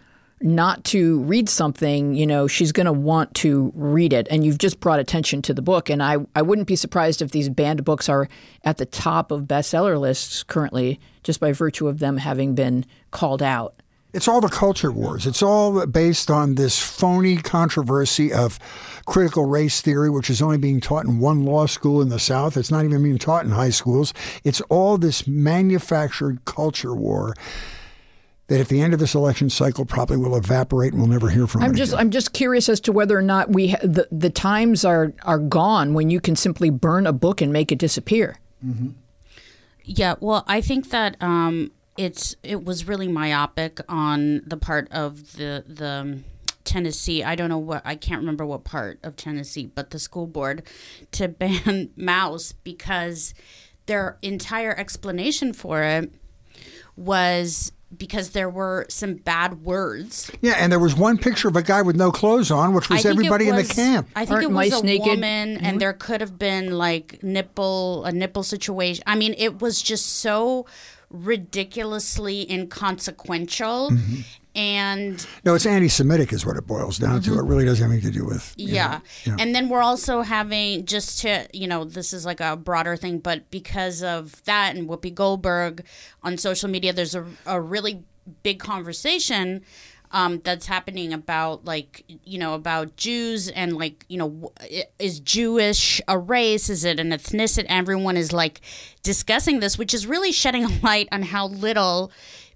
[0.40, 4.26] not to read something you know she's going to want to read it.
[4.30, 5.88] And you've just brought attention to the book.
[5.90, 8.28] And i i wouldn't be surprised if these banned books are
[8.64, 13.42] at the top of bestseller lists currently just by virtue of them having been called
[13.42, 13.74] out.
[14.12, 15.26] It's all the culture wars.
[15.26, 18.58] It's all based on this phony controversy of
[19.06, 22.56] critical race theory, which is only being taught in one law school in the South.
[22.56, 24.12] It's not even being taught in high schools.
[24.44, 27.34] It's all this manufactured culture war
[28.48, 31.46] that at the end of this election cycle probably will evaporate and we'll never hear
[31.46, 32.00] from I'm just again.
[32.00, 35.38] I'm just curious as to whether or not we ha- the the times are are
[35.38, 38.38] gone when you can simply burn a book and make it disappear.
[38.64, 38.90] Mm-hmm.
[39.84, 45.32] Yeah, well, I think that um, it's it was really myopic on the part of
[45.34, 46.20] the the
[46.64, 47.22] Tennessee.
[47.22, 50.62] I don't know what I can't remember what part of Tennessee, but the school board
[51.12, 53.34] to ban Maus because
[53.86, 56.12] their entire explanation for it
[56.96, 60.30] was because there were some bad words.
[60.40, 63.04] Yeah, and there was one picture of a guy with no clothes on, which was
[63.04, 64.08] everybody was, in the camp.
[64.16, 65.06] I think Aren't it was a naked?
[65.06, 65.64] woman, mm-hmm.
[65.64, 69.04] and there could have been like nipple a nipple situation.
[69.06, 70.66] I mean, it was just so
[71.10, 73.90] ridiculously inconsequential.
[73.90, 74.20] Mm-hmm.
[74.54, 77.32] And no, it's anti-Semitic, is what it boils down mm-hmm.
[77.32, 77.38] to.
[77.38, 79.00] It really doesn't have anything to do with yeah.
[79.26, 82.96] Know, And then we're also having just to you know this is like a broader
[82.96, 85.84] thing, but because of that and Whoopi Goldberg
[86.22, 88.04] on social media, there's a, a really
[88.42, 89.64] big conversation
[90.12, 94.52] um, that's happening about like you know about Jews and like you know
[94.98, 96.68] is Jewish a race?
[96.68, 97.66] Is it an ethnicity?
[97.68, 98.60] Everyone is like
[99.02, 102.12] discussing this, which is really shedding a light on how little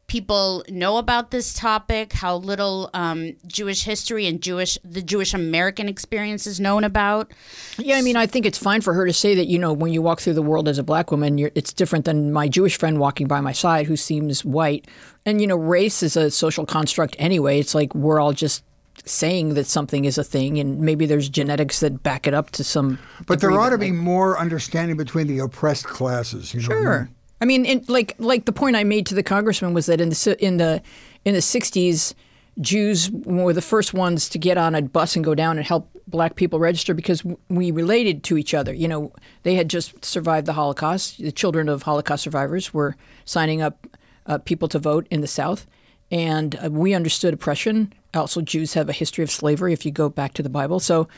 [0.07, 5.89] people know about this topic, how little um, Jewish history and Jewish the Jewish American
[5.89, 7.33] experience is known about.
[7.79, 9.93] Yeah, I mean, I think it's fine for her to say that you know when
[9.93, 12.99] you walk through the world as a black woman, it's different than my Jewish friend
[12.99, 14.87] walking by my side who seems white.
[15.25, 17.59] And you know, race is a social construct anyway.
[17.59, 18.63] It's like we're all just
[19.05, 22.65] saying that something is a thing, and maybe there's genetics that back it up to
[22.65, 22.99] some.
[23.27, 26.55] But there ought to be more understanding between the oppressed classes.
[26.55, 26.95] You know sure.
[26.95, 30.11] I mean, in, like like the point I made to the congressman was that in
[30.11, 30.83] the in the
[31.25, 32.15] in the '60s,
[32.61, 35.91] Jews were the first ones to get on a bus and go down and help
[36.07, 38.73] black people register because we related to each other.
[38.73, 39.13] You know,
[39.43, 41.19] they had just survived the Holocaust.
[41.19, 43.87] The children of Holocaust survivors were signing up
[44.27, 45.67] uh, people to vote in the South,
[46.11, 47.93] and uh, we understood oppression.
[48.15, 50.81] Also, Jews have a history of slavery if you go back to the Bible.
[50.81, 51.09] So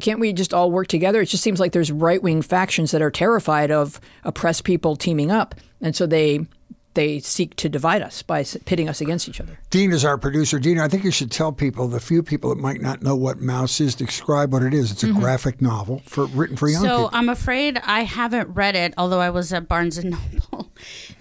[0.00, 1.20] can't we just all work together?
[1.20, 5.30] It just seems like there's right wing factions that are terrified of oppressed people teaming
[5.30, 6.46] up, and so they
[6.94, 9.58] they seek to divide us by pitting us against each other.
[9.70, 10.58] Dean is our producer.
[10.58, 13.38] Dean, I think you should tell people, the few people that might not know what
[13.38, 14.92] Maus is, describe what it is.
[14.92, 15.20] It's a mm-hmm.
[15.20, 17.10] graphic novel for written for young so, people.
[17.10, 20.70] So I'm afraid I haven't read it, although I was at Barnes and Noble.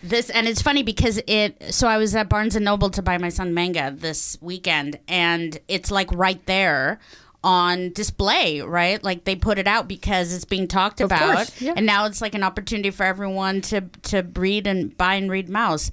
[0.04, 1.74] this and it's funny because it.
[1.74, 5.60] So I was at Barnes and Noble to buy my son manga this weekend, and
[5.68, 7.00] it's like right there
[7.44, 9.04] on display, right?
[9.04, 11.74] Like they put it out because it's being talked of about, course, yeah.
[11.76, 15.50] and now it's like an opportunity for everyone to to read and buy and read
[15.50, 15.92] Maus.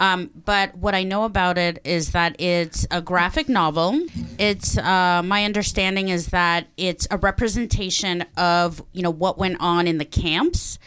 [0.00, 4.00] Um, but what I know about it is that it's a graphic novel.
[4.38, 9.86] It's uh, my understanding is that it's a representation of you know what went on
[9.86, 10.78] in the camps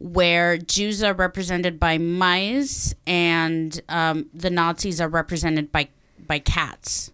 [0.00, 5.88] where Jews are represented by mice and um, the Nazis are represented by
[6.26, 7.12] by cats.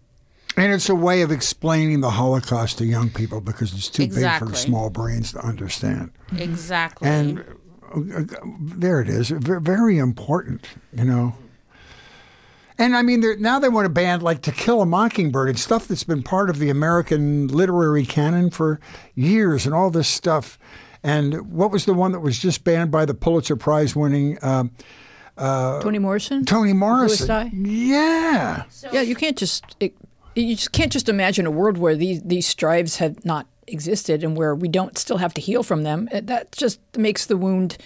[0.57, 4.39] And it's a way of explaining the Holocaust to young people because it's too big
[4.39, 6.11] for small brains to understand.
[6.35, 7.07] Exactly.
[7.07, 7.45] And
[7.93, 8.23] uh,
[8.59, 11.35] there it is, very important, you know.
[12.79, 15.87] And I mean, now they want to ban like To Kill a Mockingbird and stuff
[15.87, 18.79] that's been part of the American literary canon for
[19.15, 20.57] years and all this stuff.
[21.03, 24.71] And what was the one that was just banned by the Pulitzer Prize winning um,
[25.37, 26.45] Toni Morrison.
[26.45, 27.27] Toni Morrison?
[27.27, 27.51] Die?
[27.53, 28.63] Yeah.
[28.91, 29.95] yeah, you can't just it,
[30.41, 34.37] you just can't just imagine a world where these these strives have not existed and
[34.37, 36.07] where we don't still have to heal from them.
[36.11, 37.77] Uh, That just makes the wound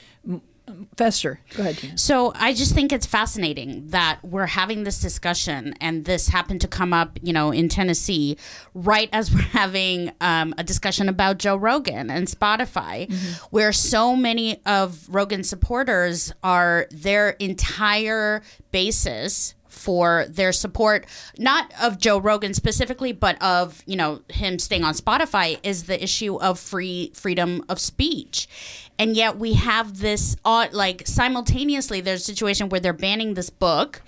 [0.96, 1.40] fester.
[1.56, 1.78] Go ahead.
[1.78, 1.98] Tina.
[1.98, 6.68] So I just think it's fascinating that we're having this discussion, and this happened to
[6.68, 8.38] come up, you know, in Tennessee,
[8.74, 13.12] right as we're having um, a discussion about Joe Rogan and Spotify,
[13.50, 18.42] where so many of Rogan's supporters are their entire
[18.72, 21.06] basis for their support
[21.38, 26.02] not of Joe Rogan specifically but of you know him staying on Spotify is the
[26.02, 28.48] issue of free freedom of speech
[29.00, 34.02] and yet we have this like simultaneously there's a situation where they're banning this book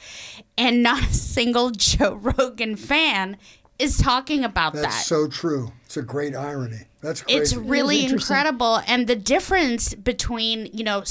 [0.58, 3.38] and not a single Joe Rogan fan
[3.80, 5.72] is talking about That's that That's so true.
[5.86, 6.82] It's a great irony.
[7.02, 7.40] That's crazy.
[7.40, 11.04] it's really incredible and the difference between you know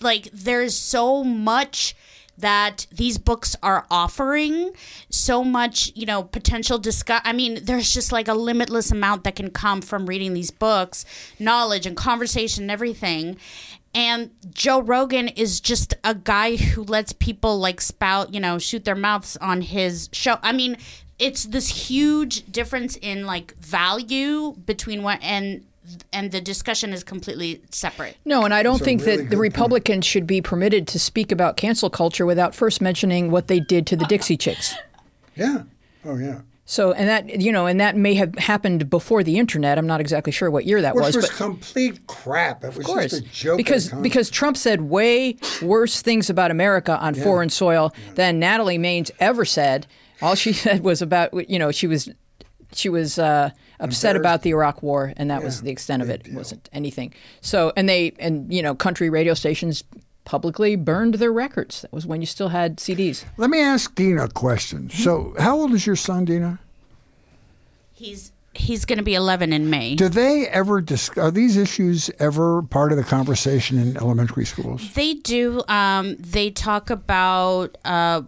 [0.00, 1.96] like there's so much
[2.38, 4.70] that these books are offering
[5.10, 9.36] so much you know potential discuss i mean there's just like a limitless amount that
[9.36, 11.04] can come from reading these books
[11.38, 13.36] knowledge and conversation and everything
[13.94, 18.84] and Joe Rogan is just a guy who lets people like spout, you know, shoot
[18.84, 20.36] their mouths on his show.
[20.42, 20.76] I mean,
[21.18, 25.64] it's this huge difference in like value between what and
[26.12, 28.16] and the discussion is completely separate.
[28.24, 29.40] No, and I don't That's think really that good the point.
[29.40, 33.86] Republicans should be permitted to speak about cancel culture without first mentioning what they did
[33.88, 34.74] to the Dixie Chicks.
[35.36, 35.62] Yeah.
[36.04, 36.40] Oh, yeah.
[36.64, 39.78] So, and that you know, and that may have happened before the internet.
[39.78, 42.62] I'm not exactly sure what year that Which was, was but complete crap.
[42.62, 43.56] It was Of course, just a joke.
[43.56, 49.10] because because Trump said way worse things about America on foreign soil than Natalie Maines
[49.18, 49.86] ever said.
[50.20, 52.10] All she said was about you know she was
[52.74, 53.48] she was uh,
[53.80, 56.26] upset about the Iraq War, and that was the extent of it.
[56.26, 57.14] It wasn't anything.
[57.40, 59.84] So and they and you know country radio stations
[60.28, 61.82] publicly burned their records.
[61.82, 63.24] That was when you still had CDs.
[63.38, 64.90] Let me ask Dina a question.
[64.90, 66.58] So, how old is your son, Dina?
[67.94, 69.94] He's he's going to be 11 in May.
[69.94, 74.92] Do they ever discuss, are these issues ever part of the conversation in elementary schools?
[74.94, 75.62] They do.
[75.68, 78.22] Um, they talk about uh,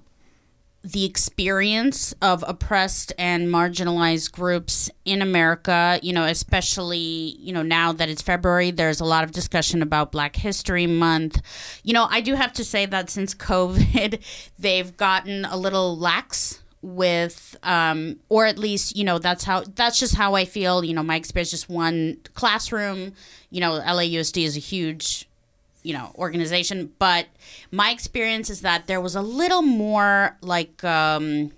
[0.83, 5.99] the experience of oppressed and marginalized groups in America.
[6.03, 10.13] You know, especially you know now that it's February, there's a lot of discussion about
[10.13, 11.43] Black History Month.
[11.83, 14.23] You know, I do have to say that since COVID,
[14.59, 19.99] they've gotten a little lax with um or at least you know that's how that's
[19.99, 23.13] just how i feel you know my experience just one classroom
[23.51, 25.29] you know lausd is a huge
[25.83, 27.27] you know organization but
[27.71, 31.51] my experience is that there was a little more like um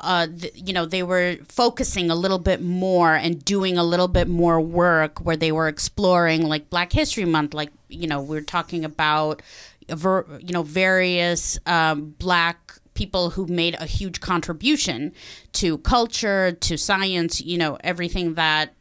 [0.00, 4.08] uh, th- you know, they were focusing a little bit more and doing a little
[4.08, 8.40] bit more work where they were exploring like Black History Month, like you know, we're
[8.42, 9.42] talking about,
[9.88, 15.12] ver- you know, various um, Black people who made a huge contribution
[15.52, 18.74] to culture, to science, you know, everything that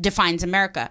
[0.00, 0.90] defines America.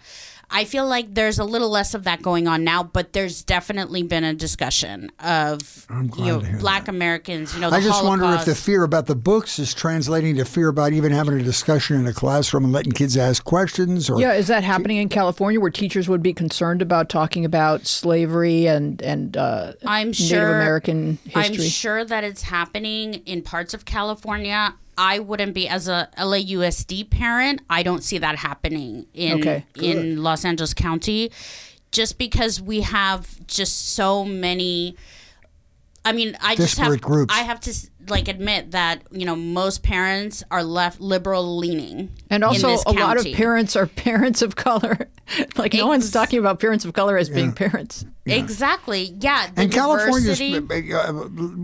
[0.50, 4.04] I feel like there's a little less of that going on now, but there's definitely
[4.04, 7.54] been a discussion of you know to hear black Americans.
[7.54, 10.46] You know, the I just wonder if the fear about the books is translating to
[10.46, 14.20] fear about even having a discussion in a classroom and letting kids ask questions or
[14.20, 18.68] Yeah, is that happening in California where teachers would be concerned about talking about slavery
[18.68, 21.42] and and uh, I'm Native sure American history?
[21.44, 24.76] I'm sure that it's happening in parts of California.
[24.98, 27.62] I wouldn't be as a LAUSD parent.
[27.70, 31.32] I don't see that happening in Okay, in Los Angeles County,
[31.92, 34.96] just because we have just so many.
[36.04, 37.34] I mean, I just have groups.
[37.34, 42.12] I have to s- like admit that you know most parents are left liberal leaning,
[42.30, 45.10] And also, this a lot of parents are parents of color.
[45.58, 48.06] like, no one's talking about parents of color as being parents.
[48.26, 49.14] Exactly.
[49.20, 49.50] Yeah.
[49.54, 50.94] The and California's, diversity.
[50.94, 51.14] uh,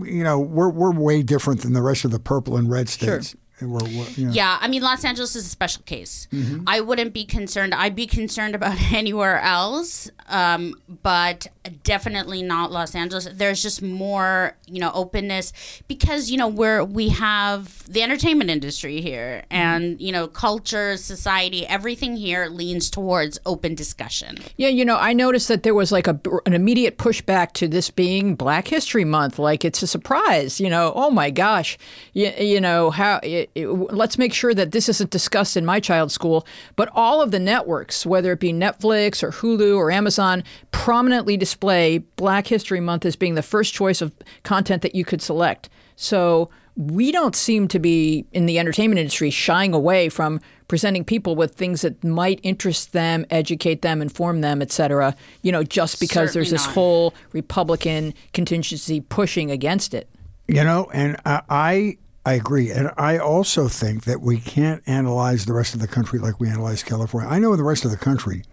[0.04, 3.32] you know, we're we're way different than the rest of the purple and red states.
[3.32, 6.26] And We're, we're, you know, Yeah, I mean Los Angeles is a special case.
[6.32, 6.64] Mm-hmm.
[6.66, 7.74] I wouldn't be concerned.
[7.74, 11.46] I'd be concerned about anywhere else, um, but
[11.84, 13.28] definitely not Los Angeles.
[13.32, 15.52] There's just more, you know, openness
[15.86, 21.66] because you know we're we have the entertainment industry here and you know culture society
[21.66, 26.06] everything here leans towards open discussion Yeah, you know, I noticed that there was like
[26.06, 29.38] a, an immediate pushback to this being Black History Month.
[29.38, 30.92] Like it's a surprise, you know.
[30.94, 31.78] Oh my gosh,
[32.12, 33.20] you, you know how?
[33.22, 36.46] It, it, let's make sure that this isn't discussed in my child's school.
[36.76, 41.98] But all of the networks, whether it be Netflix or Hulu or Amazon, prominently display
[42.16, 44.12] Black History Month as being the first choice of
[44.42, 45.68] content that you could select.
[45.96, 51.36] So we don't seem to be in the entertainment industry shying away from presenting people
[51.36, 56.00] with things that might interest them, educate them, inform them, et cetera, you know, just
[56.00, 56.74] because there's this not.
[56.74, 60.08] whole Republican contingency pushing against it.
[60.48, 65.44] You know, and I, I I agree, and I also think that we can't analyze
[65.44, 67.28] the rest of the country like we analyze California.
[67.28, 68.44] I know in the rest of the country,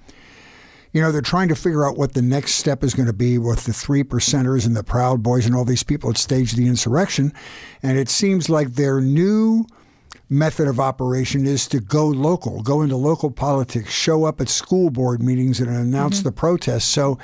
[0.91, 3.37] you know, they're trying to figure out what the next step is going to be
[3.37, 6.67] with the three percenters and the Proud Boys and all these people that staged the
[6.67, 7.31] insurrection,
[7.83, 9.67] and it seems like their new
[10.29, 14.89] method of operation is to go local, go into local politics, show up at school
[14.89, 16.29] board meetings and announce mm-hmm.
[16.29, 16.85] the protests.
[16.85, 17.19] So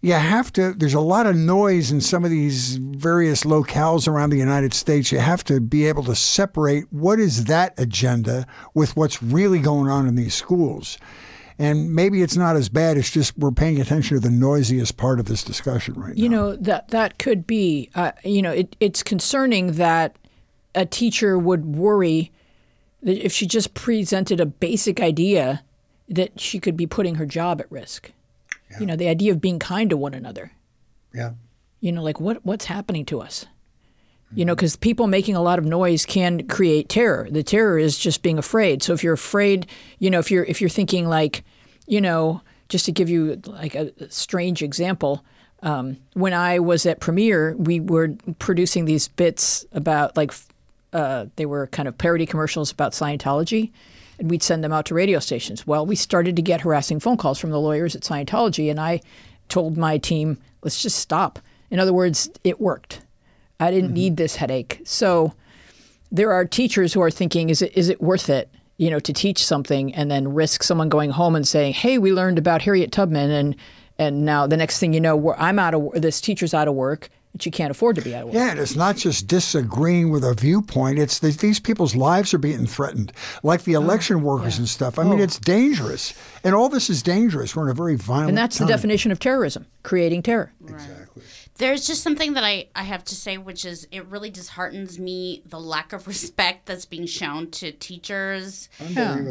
[0.00, 4.30] you have to there's a lot of noise in some of these various locales around
[4.30, 5.10] the United States.
[5.10, 9.90] You have to be able to separate what is that agenda with what's really going
[9.90, 10.98] on in these schools.
[11.60, 12.96] And maybe it's not as bad.
[12.96, 16.36] It's just we're paying attention to the noisiest part of this discussion right You now.
[16.36, 17.90] You know that that could be.
[17.96, 20.16] Uh, you know, it, it's concerning that
[20.76, 22.30] a teacher would worry
[23.02, 25.64] that if she just presented a basic idea,
[26.08, 28.12] that she could be putting her job at risk.
[28.80, 30.52] You know, the idea of being kind to one another.
[31.14, 31.32] yeah.
[31.80, 33.46] You know, like what what's happening to us?
[34.34, 37.28] You know, because people making a lot of noise can create terror.
[37.30, 38.82] The terror is just being afraid.
[38.82, 39.66] So if you're afraid,
[40.00, 41.44] you know, if you're if you're thinking like,
[41.86, 45.24] you know, just to give you like a strange example,
[45.62, 48.08] um, when I was at Premiere, we were
[48.38, 50.32] producing these bits about like
[50.92, 53.70] uh, they were kind of parody commercials about Scientology,
[54.18, 55.66] and we'd send them out to radio stations.
[55.66, 59.00] Well, we started to get harassing phone calls from the lawyers at Scientology, and I
[59.48, 61.38] told my team, let's just stop.
[61.70, 63.00] In other words, it worked.
[63.60, 63.94] I didn't mm-hmm.
[63.94, 64.80] need this headache.
[64.84, 65.34] So
[66.10, 69.12] there are teachers who are thinking, is it is it worth it, you know, to
[69.12, 72.92] teach something and then risk someone going home and saying, hey, we learned about Harriet
[72.92, 73.56] Tubman, and
[73.98, 77.10] and now the next thing you know, I'm out of this teacher's out of work,
[77.40, 78.34] she can't afford to be out of work.
[78.34, 80.98] Yeah, and it's not just disagreeing with a viewpoint.
[80.98, 83.12] It's that these people's lives are being threatened,
[83.42, 84.98] like the oh, election workers and stuff.
[84.98, 85.22] I mean, oh.
[85.22, 86.14] it's dangerous,
[86.44, 87.54] and all this is dangerous.
[87.54, 88.30] We're in a very violent.
[88.30, 90.52] And that's the definition of terrorism: creating terror.
[91.58, 95.42] There's just something that I, I have to say which is it really disheartens me
[95.44, 98.68] the lack of respect that's being shown to teachers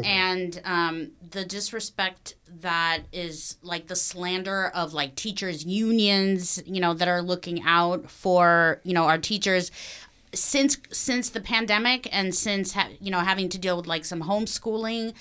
[0.04, 6.94] and um, the disrespect that is like the slander of like teachers unions you know
[6.94, 9.70] that are looking out for you know our teachers
[10.34, 14.22] since since the pandemic and since ha- you know having to deal with like some
[14.22, 15.14] homeschooling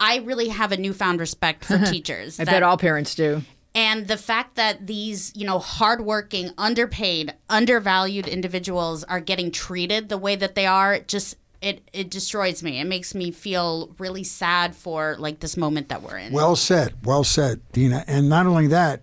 [0.00, 2.38] I really have a newfound respect for teachers.
[2.38, 3.42] I that- bet all parents do.
[3.78, 10.18] And the fact that these, you know, hardworking, underpaid, undervalued individuals are getting treated the
[10.18, 12.80] way that they are, just it it destroys me.
[12.80, 16.32] It makes me feel really sad for like this moment that we're in.
[16.32, 18.02] Well said, well said, Dina.
[18.08, 19.00] And not only that,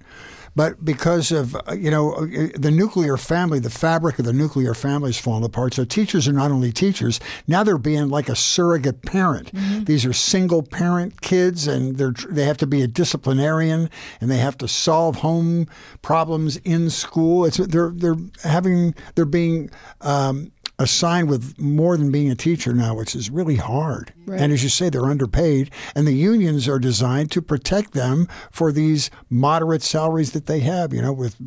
[0.55, 4.73] but because of uh, you know uh, the nuclear family, the fabric of the nuclear
[4.73, 5.73] family is falling apart.
[5.73, 9.51] So teachers are not only teachers now; they're being like a surrogate parent.
[9.85, 13.89] These are single parent kids, and they're they have to be a disciplinarian,
[14.21, 15.67] and they have to solve home
[16.01, 17.45] problems in school.
[17.45, 19.69] It's they're they're having they're being
[20.01, 24.13] um, assigned with more than being a teacher now, which is really hard.
[24.28, 28.71] And as you say, they're underpaid, and the unions are designed to protect them for
[28.71, 31.38] these moderate salaries that they have, you know, with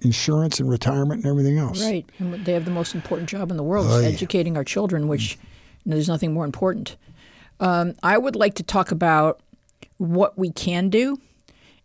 [0.00, 1.82] insurance and retirement and everything else.
[1.82, 2.08] Right.
[2.18, 5.34] And they have the most important job in the world, is educating our children, which
[5.84, 6.96] you know, there's nothing more important.
[7.60, 9.40] Um, I would like to talk about
[9.96, 11.20] what we can do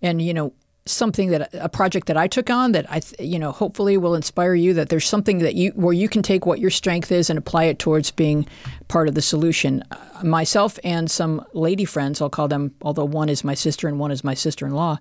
[0.02, 0.54] and, you know,
[0.86, 4.54] something that a project that I took on that I, you know, hopefully will inspire
[4.54, 7.40] you that there's something that you, where you can take what your strength is and
[7.40, 8.46] apply it towards being
[8.90, 9.84] part of the solution.
[9.92, 13.98] Uh, myself and some lady friends, I'll call them, although one is my sister and
[13.98, 14.98] one is my sister in law,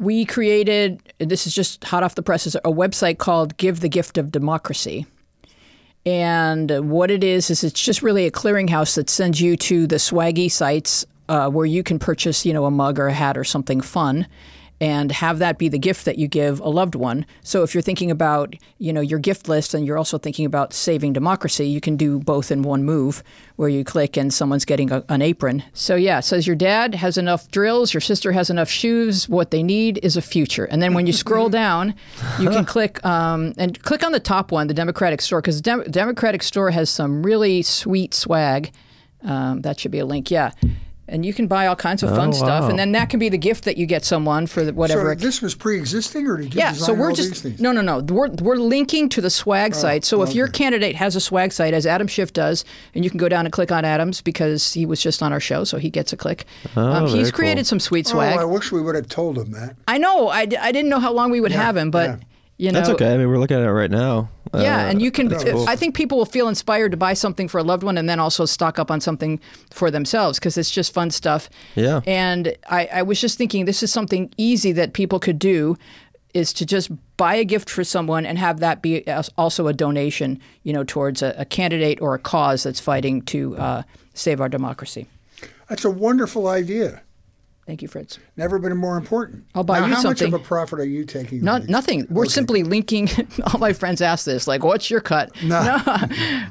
[0.00, 4.16] we created this is just hot off the presses a website called give the gift
[4.16, 5.06] of democracy
[6.06, 9.96] and what it is is it's just really a clearinghouse that sends you to the
[9.96, 13.44] swaggy sites uh, where you can purchase you know a mug or a hat or
[13.44, 14.26] something fun
[14.80, 17.26] and have that be the gift that you give a loved one.
[17.42, 20.72] So if you're thinking about, you know, your gift list and you're also thinking about
[20.72, 23.22] saving democracy, you can do both in one move
[23.56, 25.62] where you click and someone's getting a, an apron.
[25.74, 29.50] So yeah, it says your dad has enough drills, your sister has enough shoes, what
[29.50, 30.64] they need is a future.
[30.64, 31.94] And then when you scroll down,
[32.38, 35.84] you can click um, and click on the top one, the Democratic Store, because Dem-
[35.90, 38.72] Democratic Store has some really sweet swag.
[39.22, 40.52] Um, that should be a link, yeah
[41.10, 43.28] and you can buy all kinds of fun Oh, stuff, and then that can be
[43.28, 45.14] the gift that you get someone for the, whatever.
[45.18, 47.60] So this was pre-existing, or did you yeah, design so we're all these just things?
[47.60, 47.98] no, no, no.
[48.00, 50.04] We're we're linking to the swag site.
[50.04, 53.18] So if your candidate has a swag site, as Adam Schiff does, and you can
[53.18, 55.90] go down and click on Adams because he was just on our show, so he
[55.90, 56.44] gets a click.
[56.76, 57.64] um, very he's created cool.
[57.66, 58.38] some sweet Oh, swag.
[58.38, 59.76] I wish we would have told him that.
[59.88, 60.28] I know.
[60.28, 62.16] I, I didn't know how long we would have him, but yeah.
[62.60, 63.14] You know, That's okay.
[63.14, 64.28] I mean, we're looking at it right now.
[64.52, 65.30] yeah, Uh, and you can.
[65.30, 65.66] cool.
[65.66, 68.20] I think people will feel inspired to buy something for a loved one, and then
[68.20, 69.40] also stock up on something
[69.70, 71.48] for themselves because it's just fun stuff.
[71.74, 72.02] Yeah.
[72.06, 75.78] And I, I was just thinking, this is something easy that people could do,
[76.34, 79.04] is to just buy a gift for someone and have that be
[79.38, 83.56] also a donation, you know, towards a, a candidate or a cause that's fighting to
[83.56, 83.82] uh,
[84.12, 85.06] save our democracy.
[85.68, 87.02] That's a wonderful idea.
[87.70, 88.18] Thank you, Fritz.
[88.36, 89.44] Never been more important.
[89.54, 90.32] I'll buy now, you how something.
[90.32, 91.44] much of a profit are you taking?
[91.44, 92.04] Not nothing.
[92.10, 92.30] We're Okay.
[92.32, 93.08] simply linking.
[93.54, 95.60] All my friends ask this, like, "What's your cut?" No.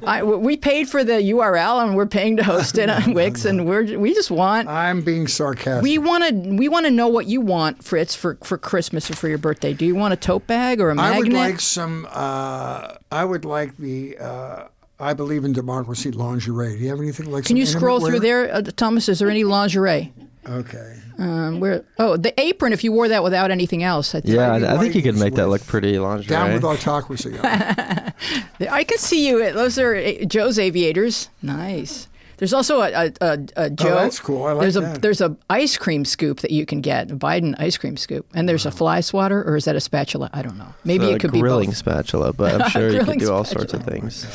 [0.05, 3.67] I, we paid for the URL, and we're paying to host it on Wix, and
[3.67, 5.83] we're we just want I'm being sarcastic.
[5.83, 9.15] we want to we want to know what you want, Fritz, for for Christmas or
[9.17, 9.73] for your birthday.
[9.73, 11.15] Do you want a tote bag or a magnet?
[11.15, 12.07] I would like some.
[12.09, 14.17] Uh, I would like the.
[14.19, 14.67] Uh,
[15.01, 16.77] I believe in democracy lingerie.
[16.77, 17.43] Do you have anything like?
[17.43, 17.47] That?
[17.49, 19.09] Can you scroll through there, uh, Thomas?
[19.09, 20.13] Is there any lingerie?
[20.47, 20.97] Okay.
[21.17, 21.83] Um, where?
[21.97, 22.73] Oh, the apron.
[22.73, 24.35] If you wore that without anything else, I, think.
[24.35, 26.27] yeah, I, I think you could make that look pretty lingerie.
[26.27, 27.35] Down with autocracy.
[27.43, 29.51] I can see you.
[29.51, 31.29] Those are uh, Joe's aviators.
[31.41, 32.07] Nice.
[32.37, 33.89] There's also a, a, a, a Joe.
[33.89, 34.45] Oh, that's cool.
[34.45, 35.01] I like there's a that.
[35.01, 38.47] there's a ice cream scoop that you can get, a Biden ice cream scoop, and
[38.47, 40.29] there's a fly swatter, or is that a spatula?
[40.31, 40.73] I don't know.
[40.85, 43.33] Maybe It's a it could be grilling spatula, but I'm sure you Grilling could do
[43.33, 44.25] all sorts of things.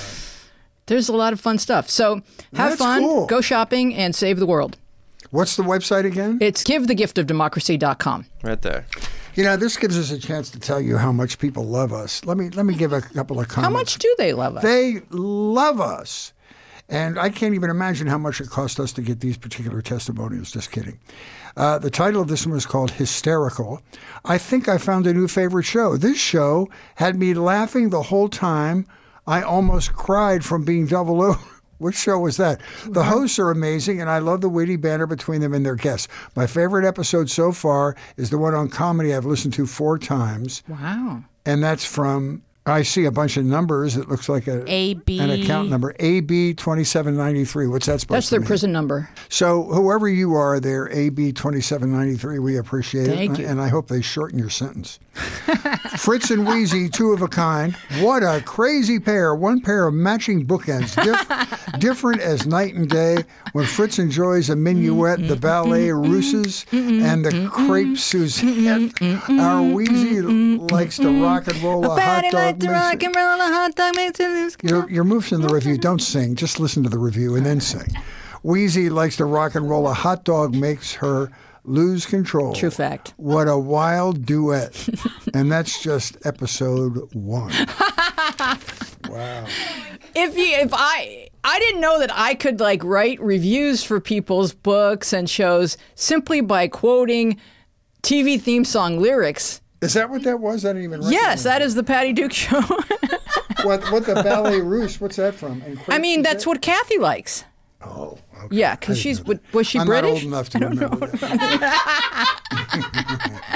[0.84, 1.88] There's a lot of fun stuff.
[1.88, 3.26] So have That's fun, cool.
[3.26, 4.76] go shopping, and save the world.
[5.34, 6.38] What's the website again?
[6.40, 8.26] It's givethegiftofdemocracy.com.
[8.44, 8.86] Right there.
[9.34, 12.24] You know, this gives us a chance to tell you how much people love us.
[12.24, 13.66] Let me let me give a couple of comments.
[13.66, 14.62] How much do they love us?
[14.62, 16.32] They love us.
[16.88, 20.52] And I can't even imagine how much it cost us to get these particular testimonials.
[20.52, 21.00] Just kidding.
[21.56, 23.82] Uh, the title of this one was called Hysterical.
[24.24, 25.96] I think I found a new favorite show.
[25.96, 28.86] This show had me laughing the whole time.
[29.26, 31.53] I almost cried from being double over.
[31.84, 32.62] Which show was that?
[32.86, 33.10] The uh-huh.
[33.10, 36.08] hosts are amazing, and I love the witty banter between them and their guests.
[36.34, 40.62] My favorite episode so far is the one on comedy I've listened to four times,
[40.66, 41.24] wow.
[41.44, 42.42] and that's from.
[42.66, 43.94] I see a bunch of numbers.
[43.96, 45.20] It looks like a AB.
[45.20, 47.66] an account number AB twenty seven ninety three.
[47.66, 48.16] What's that supposed to be?
[48.16, 49.10] That's their prison number.
[49.28, 53.46] So whoever you are there, AB twenty seven ninety three, we appreciate it, you.
[53.46, 54.98] and I hope they shorten your sentence.
[55.98, 57.76] Fritz and Wheezy, two of a kind.
[58.00, 59.34] What a crazy pair!
[59.34, 63.24] One pair of matching bookends, Dif- different as night and day.
[63.52, 67.94] When Fritz enjoys a minuet, the ballet russes, and the crepe mm-hmm.
[67.94, 72.53] Suzette, our Wheezy likes to rock and roll a hot dog.
[72.58, 73.04] Mix.
[73.04, 74.56] and roll a hot dog makes it loose.
[74.62, 75.78] Your, your moves in the review.
[75.78, 76.34] Don't sing.
[76.34, 77.88] Just listen to the review and then sing.
[78.42, 79.88] Wheezy likes to rock and roll.
[79.88, 81.30] A hot dog makes her
[81.64, 82.54] lose control.
[82.54, 83.14] True fact.
[83.16, 84.88] What a wild duet.
[85.34, 87.52] and that's just episode one.
[89.08, 89.46] wow.
[90.14, 94.52] If you, if I, I didn't know that I could like write reviews for people's
[94.54, 97.40] books and shows simply by quoting
[98.02, 99.60] TV theme song lyrics.
[99.84, 100.64] Is that what that was?
[100.64, 102.60] I didn't even Yes, that is the Patty Duke show.
[103.62, 105.00] What, what the ballet russe?
[105.00, 105.62] What's that from?
[105.88, 106.46] I mean, that's Suzette?
[106.48, 107.44] what Kathy likes.
[107.80, 108.56] Oh, okay.
[108.56, 110.10] Yeah, because she's know was she I'm British?
[110.10, 112.34] not old enough to remember that.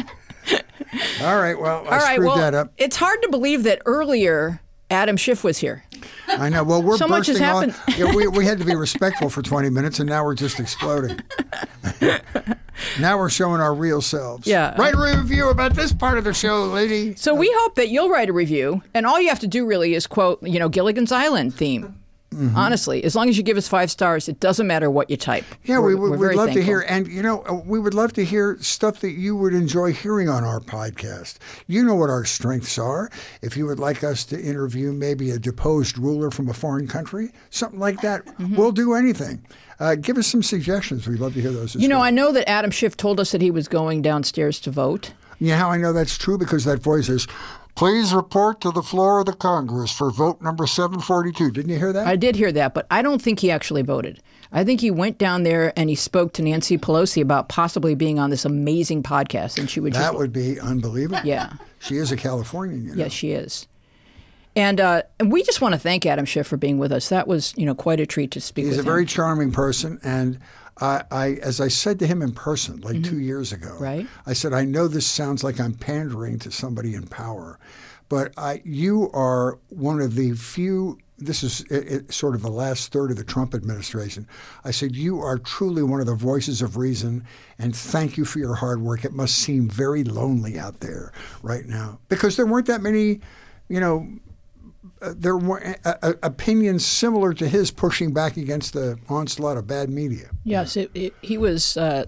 [1.22, 2.72] All right, well, I All right, screwed well, that up.
[2.79, 4.61] it's hard to believe that earlier
[4.91, 5.84] Adam Schiff was here.
[6.28, 6.64] I know.
[6.64, 7.74] Well, we're So much has happened.
[7.97, 11.20] Yeah, we, we had to be respectful for 20 minutes, and now we're just exploding.
[13.01, 14.47] now we're showing our real selves.
[14.47, 14.74] Yeah.
[14.80, 17.14] Write a review about this part of the show, lady.
[17.16, 19.95] So we hope that you'll write a review, and all you have to do really
[19.95, 21.95] is quote, you know, Gilligan's Island theme.
[22.31, 22.57] Mm-hmm.
[22.57, 25.45] Honestly, as long as you give us five stars, it doesn't matter what you type.
[25.64, 27.79] Yeah, We're- we would we're we'd very love to hear, and you know, uh, we
[27.79, 31.39] would love to hear stuff that you would enjoy hearing on our podcast.
[31.66, 33.11] You know what our strengths are.
[33.41, 37.31] If you would like us to interview maybe a deposed ruler from a foreign country,
[37.51, 38.57] something like that, Mm-hmm.
[38.57, 39.43] we'll do anything.
[39.81, 41.07] Uh, give us some suggestions.
[41.09, 41.76] We'd love to hear those.
[41.76, 42.05] As You know, well.
[42.05, 45.12] I know that Adam Schiff told us that he was going downstairs to vote.
[45.39, 46.37] You know how I know that's true?
[46.37, 47.26] Because that voice is,
[47.79, 51.53] Please report to the floor of the Congress for vote number 742.
[51.53, 52.09] Didn't you hear that?
[52.09, 54.20] I did hear that, but I don't think he actually voted.
[54.51, 58.18] I think he went down there and he spoke to Nancy Pelosi about possibly being
[58.18, 61.20] on this amazing podcast, and she would that just would be unbelievable.
[61.24, 63.05] yeah, She is a Californian, you know.
[63.05, 63.68] yes, she is.
[64.57, 67.09] And, uh, and we just want to thank Adam Schiff for being with us.
[67.11, 68.87] That was, you know, quite a treat to speak He's a him.
[68.87, 70.41] very charming person, and
[70.81, 73.85] I, I, as I said to him in person like two years ago, Mm-hmm.
[73.85, 74.07] Right.
[74.26, 77.59] I said, I know this sounds like I'm pandering to somebody in power,
[78.09, 80.99] but I, you are one of the few.
[81.18, 84.26] This is it, it, sort of the last third of the Trump administration.
[84.64, 87.24] I said, you are truly one of the voices of reason,
[87.59, 89.05] and thank you for your hard work.
[89.05, 91.12] It must seem very lonely out there
[91.43, 93.20] right now because there weren't that many,
[93.68, 94.07] you know,
[95.01, 100.30] there were uh, opinions similar to his pushing back against the onslaught of bad media.
[100.44, 102.05] Yes, it, it, he was uh,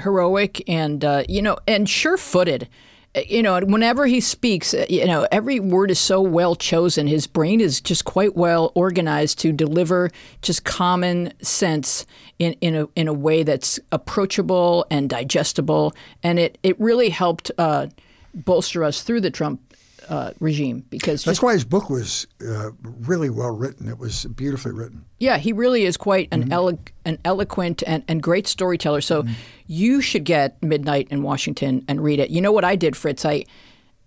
[0.00, 2.64] heroic and uh, you know and sure-footed.
[2.64, 7.06] Uh, You know, whenever he speaks, uh, you know, every word is so well chosen.
[7.06, 10.10] His brain is just quite well organized to deliver
[10.42, 12.06] just common sense
[12.38, 15.92] in, in a in a way that's approachable and digestible,
[16.22, 17.52] and it it really helped
[18.34, 19.60] bolster us through the Trump
[20.08, 23.88] uh, regime because That's just, why his book was uh, really well written.
[23.88, 25.04] It was beautifully written.
[25.18, 26.42] Yeah, he really is quite Mm-hmm.
[26.42, 29.00] an elo- an eloquent and, and great storyteller.
[29.00, 29.24] So
[29.66, 32.30] you should get Midnight in Washington and read it.
[32.30, 33.24] You know what I did, Fritz?
[33.24, 33.44] I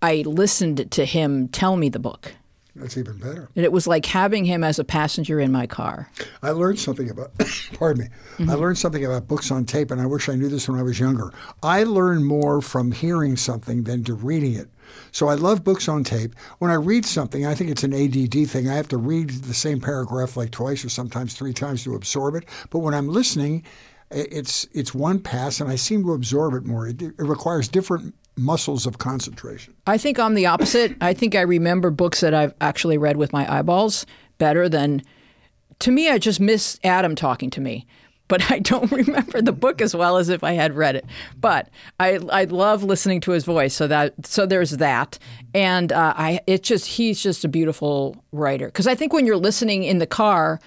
[0.02, 2.34] I listened to him tell me the book.
[2.76, 3.48] That's even better.
[3.56, 6.08] And it was like having him as a passenger in my car.
[6.44, 7.32] I learned something about,
[7.72, 10.68] pardon me, I learned something about books on tape, and I wish I knew this
[10.68, 11.32] when I was younger.
[11.60, 14.68] I learn more from hearing something than to reading it.
[15.12, 16.34] So I love books on tape.
[16.58, 18.68] When I read something, I think it's an ADD thing.
[18.68, 22.34] I have to read the same paragraph like twice or sometimes three times to absorb
[22.34, 22.44] it.
[22.70, 23.64] But when I'm listening,
[24.10, 26.86] it's it's one pass, and I seem to absorb it more.
[26.88, 29.74] It, it requires different muscles of concentration.
[29.86, 30.96] I think I'm the opposite.
[31.00, 34.06] I think I remember books that I've actually read with my eyeballs
[34.38, 35.02] better than.
[35.80, 37.86] To me, I just miss Adam talking to me,
[38.28, 41.04] but I don't remember the book as well as if I had read it.
[41.40, 41.68] But
[41.98, 45.18] I I love listening to his voice, so that so there's that,
[45.54, 49.36] and uh, I it just he's just a beautiful writer because I think when you're
[49.36, 50.60] listening in the car,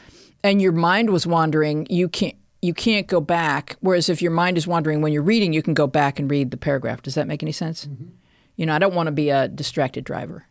[0.43, 2.36] and your mind was wandering, you can't.
[2.64, 3.76] You can't go back.
[3.80, 6.51] Whereas if your mind is wandering when you're reading, you can go back and read
[6.51, 7.01] the paragraph.
[7.01, 7.89] Does that make any sense?
[8.55, 10.45] You know, I don't want to be a distracted driver.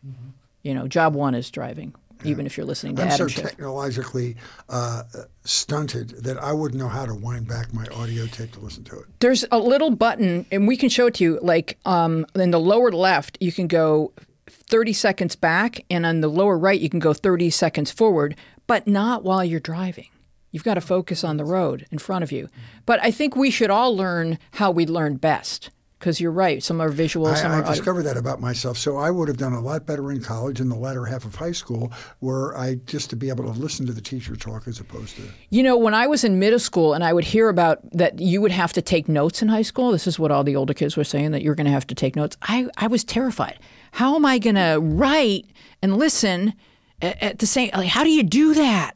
[0.61, 3.43] You know, job one is driving, even if you're listening to I'm Adam so Schiff.
[3.49, 4.35] technologically
[4.69, 5.03] uh,
[5.43, 8.99] stunted that I wouldn't know how to wind back my audio tape to listen to
[8.99, 9.05] it.
[9.19, 11.39] There's a little button, and we can show it to you.
[11.41, 14.13] Like um, in the lower left, you can go
[14.47, 18.35] 30 seconds back, and on the lower right, you can go 30 seconds forward,
[18.67, 20.07] but not while you're driving.
[20.51, 22.49] You've got to focus on the road in front of you.
[22.85, 25.69] But I think we should all learn how we learn best.
[26.01, 27.73] Because you're right, some are visual, some I, are I audio.
[27.75, 28.75] discovered that about myself.
[28.75, 31.35] So I would have done a lot better in college in the latter half of
[31.35, 34.79] high school, where I just to be able to listen to the teacher talk as
[34.79, 35.21] opposed to.
[35.51, 38.41] You know, when I was in middle school and I would hear about that you
[38.41, 40.97] would have to take notes in high school, this is what all the older kids
[40.97, 42.35] were saying that you're going to have to take notes.
[42.41, 43.59] I, I was terrified.
[43.91, 45.45] How am I going to write
[45.83, 46.55] and listen
[46.99, 48.93] at, at the same like how do you do that?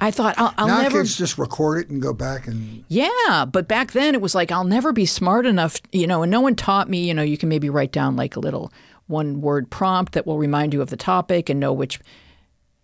[0.00, 3.44] I thought I'll, I'll now never kids just record it and go back and Yeah,
[3.50, 6.40] but back then it was like I'll never be smart enough, you know, and no
[6.40, 8.72] one taught me, you know, you can maybe write down like a little
[9.06, 12.00] one word prompt that will remind you of the topic and know which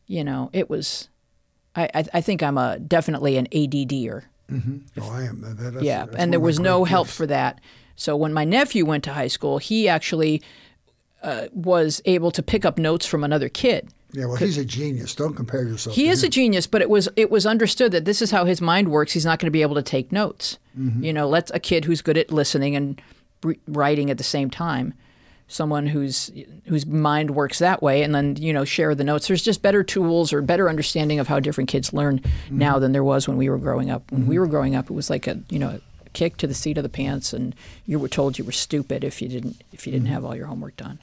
[0.07, 1.09] you know, it was
[1.75, 4.23] I I, I think I'm a definitely an ADDer.
[5.01, 5.41] oh, I am.
[5.41, 7.61] That, that's, Yeah, that's and there was no help for that.
[7.97, 10.43] So when my nephew went to high school, he actually
[11.23, 13.89] uh, was able to pick up notes from another kid.
[14.13, 15.15] Yeah, well, he's a genius.
[15.15, 15.95] Don't compare yourself.
[15.97, 18.61] He is a genius, but it was it was understood that this is how his
[18.61, 19.13] mind works.
[19.13, 20.59] He's not going to be able to take notes.
[20.79, 21.05] Mm-hmm.
[21.05, 23.01] You know, let's a kid who's good at listening and
[23.67, 24.95] writing at the same time.
[25.49, 26.31] Someone whose
[26.67, 29.29] whose mind works that way, and then you know share the notes.
[29.29, 32.59] There's just better tools or better understanding of how different kids learn Mm-hmm.
[32.59, 34.11] now than there was when we were growing up.
[34.11, 35.69] When we were growing up, it was like a you know
[36.05, 37.55] a kick to the seat of the pants, and
[37.87, 40.05] you were told you were stupid if you didn't if you Mm-hmm.
[40.05, 40.99] didn't have all your homework done.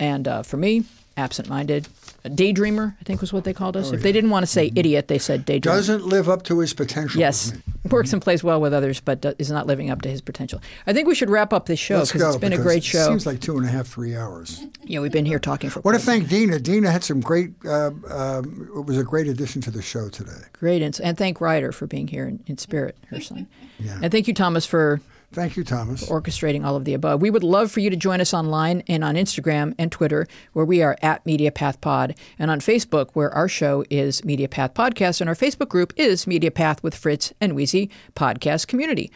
[0.00, 0.84] And uh, for me,
[1.16, 1.86] absent-minded,
[2.24, 3.92] a daydreamer, I think was what they called us.
[3.92, 5.72] if they didn't want to say idiot, they said daydreamer.
[5.72, 7.18] Oh, Doesn't live up to his potential.
[7.20, 7.52] yes,
[7.82, 10.60] with works and plays well with others, but is not living up to his potential.
[10.86, 12.84] I think we should wrap up this show because it's been a because great it
[12.84, 13.08] show.
[13.08, 14.64] Seems like two and a half, three hours.
[14.84, 15.78] yeah, we've been here talking for.
[15.78, 16.58] I want to thank Dina.
[16.58, 17.52] Dina had some great.
[17.64, 20.42] Uh, um, it was a great addition to the show today.
[20.52, 23.46] Great, and, and thank Ryder for being here in, in spirit, her son.
[23.78, 23.98] Yeah.
[24.02, 25.00] And thank you, Thomas, for
[25.32, 26.08] Thank you, Thomas.
[26.08, 27.22] orchestrating all of the above.
[27.22, 30.64] We would love for you to join us online and on Instagram and Twitter, where
[30.64, 34.74] we are at Media Path Pod, and on Facebook, where our show is Media Path
[34.74, 39.12] Podcast, and our Facebook group is Media Path with Fritz and Wheezy Podcast Community.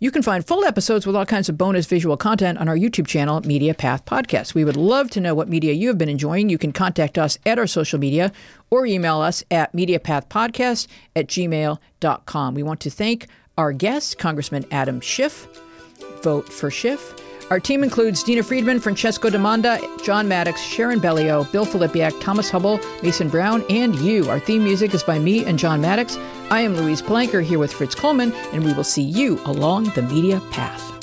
[0.00, 3.08] You can find full episodes with all kinds of bonus visual content on our YouTube
[3.08, 4.54] channel, Media Path Podcast.
[4.54, 6.48] We would love to know what media you have been enjoying.
[6.48, 8.30] You can contact us at our social media
[8.70, 10.86] or email us at mediapathpodcast
[11.16, 12.54] at gmail.com.
[12.54, 13.26] We want to thank
[13.58, 15.46] our guest, Congressman Adam Schiff.
[16.22, 17.14] Vote for Schiff.
[17.50, 22.78] Our team includes Dina Friedman, Francesco Demanda, John Maddox, Sharon Bellio, Bill Filipiak, Thomas Hubble,
[23.02, 24.28] Mason Brown, and you.
[24.28, 26.16] Our theme music is by me and John Maddox.
[26.50, 30.02] I am Louise Palanker here with Fritz Coleman, and we will see you along the
[30.02, 30.97] media path.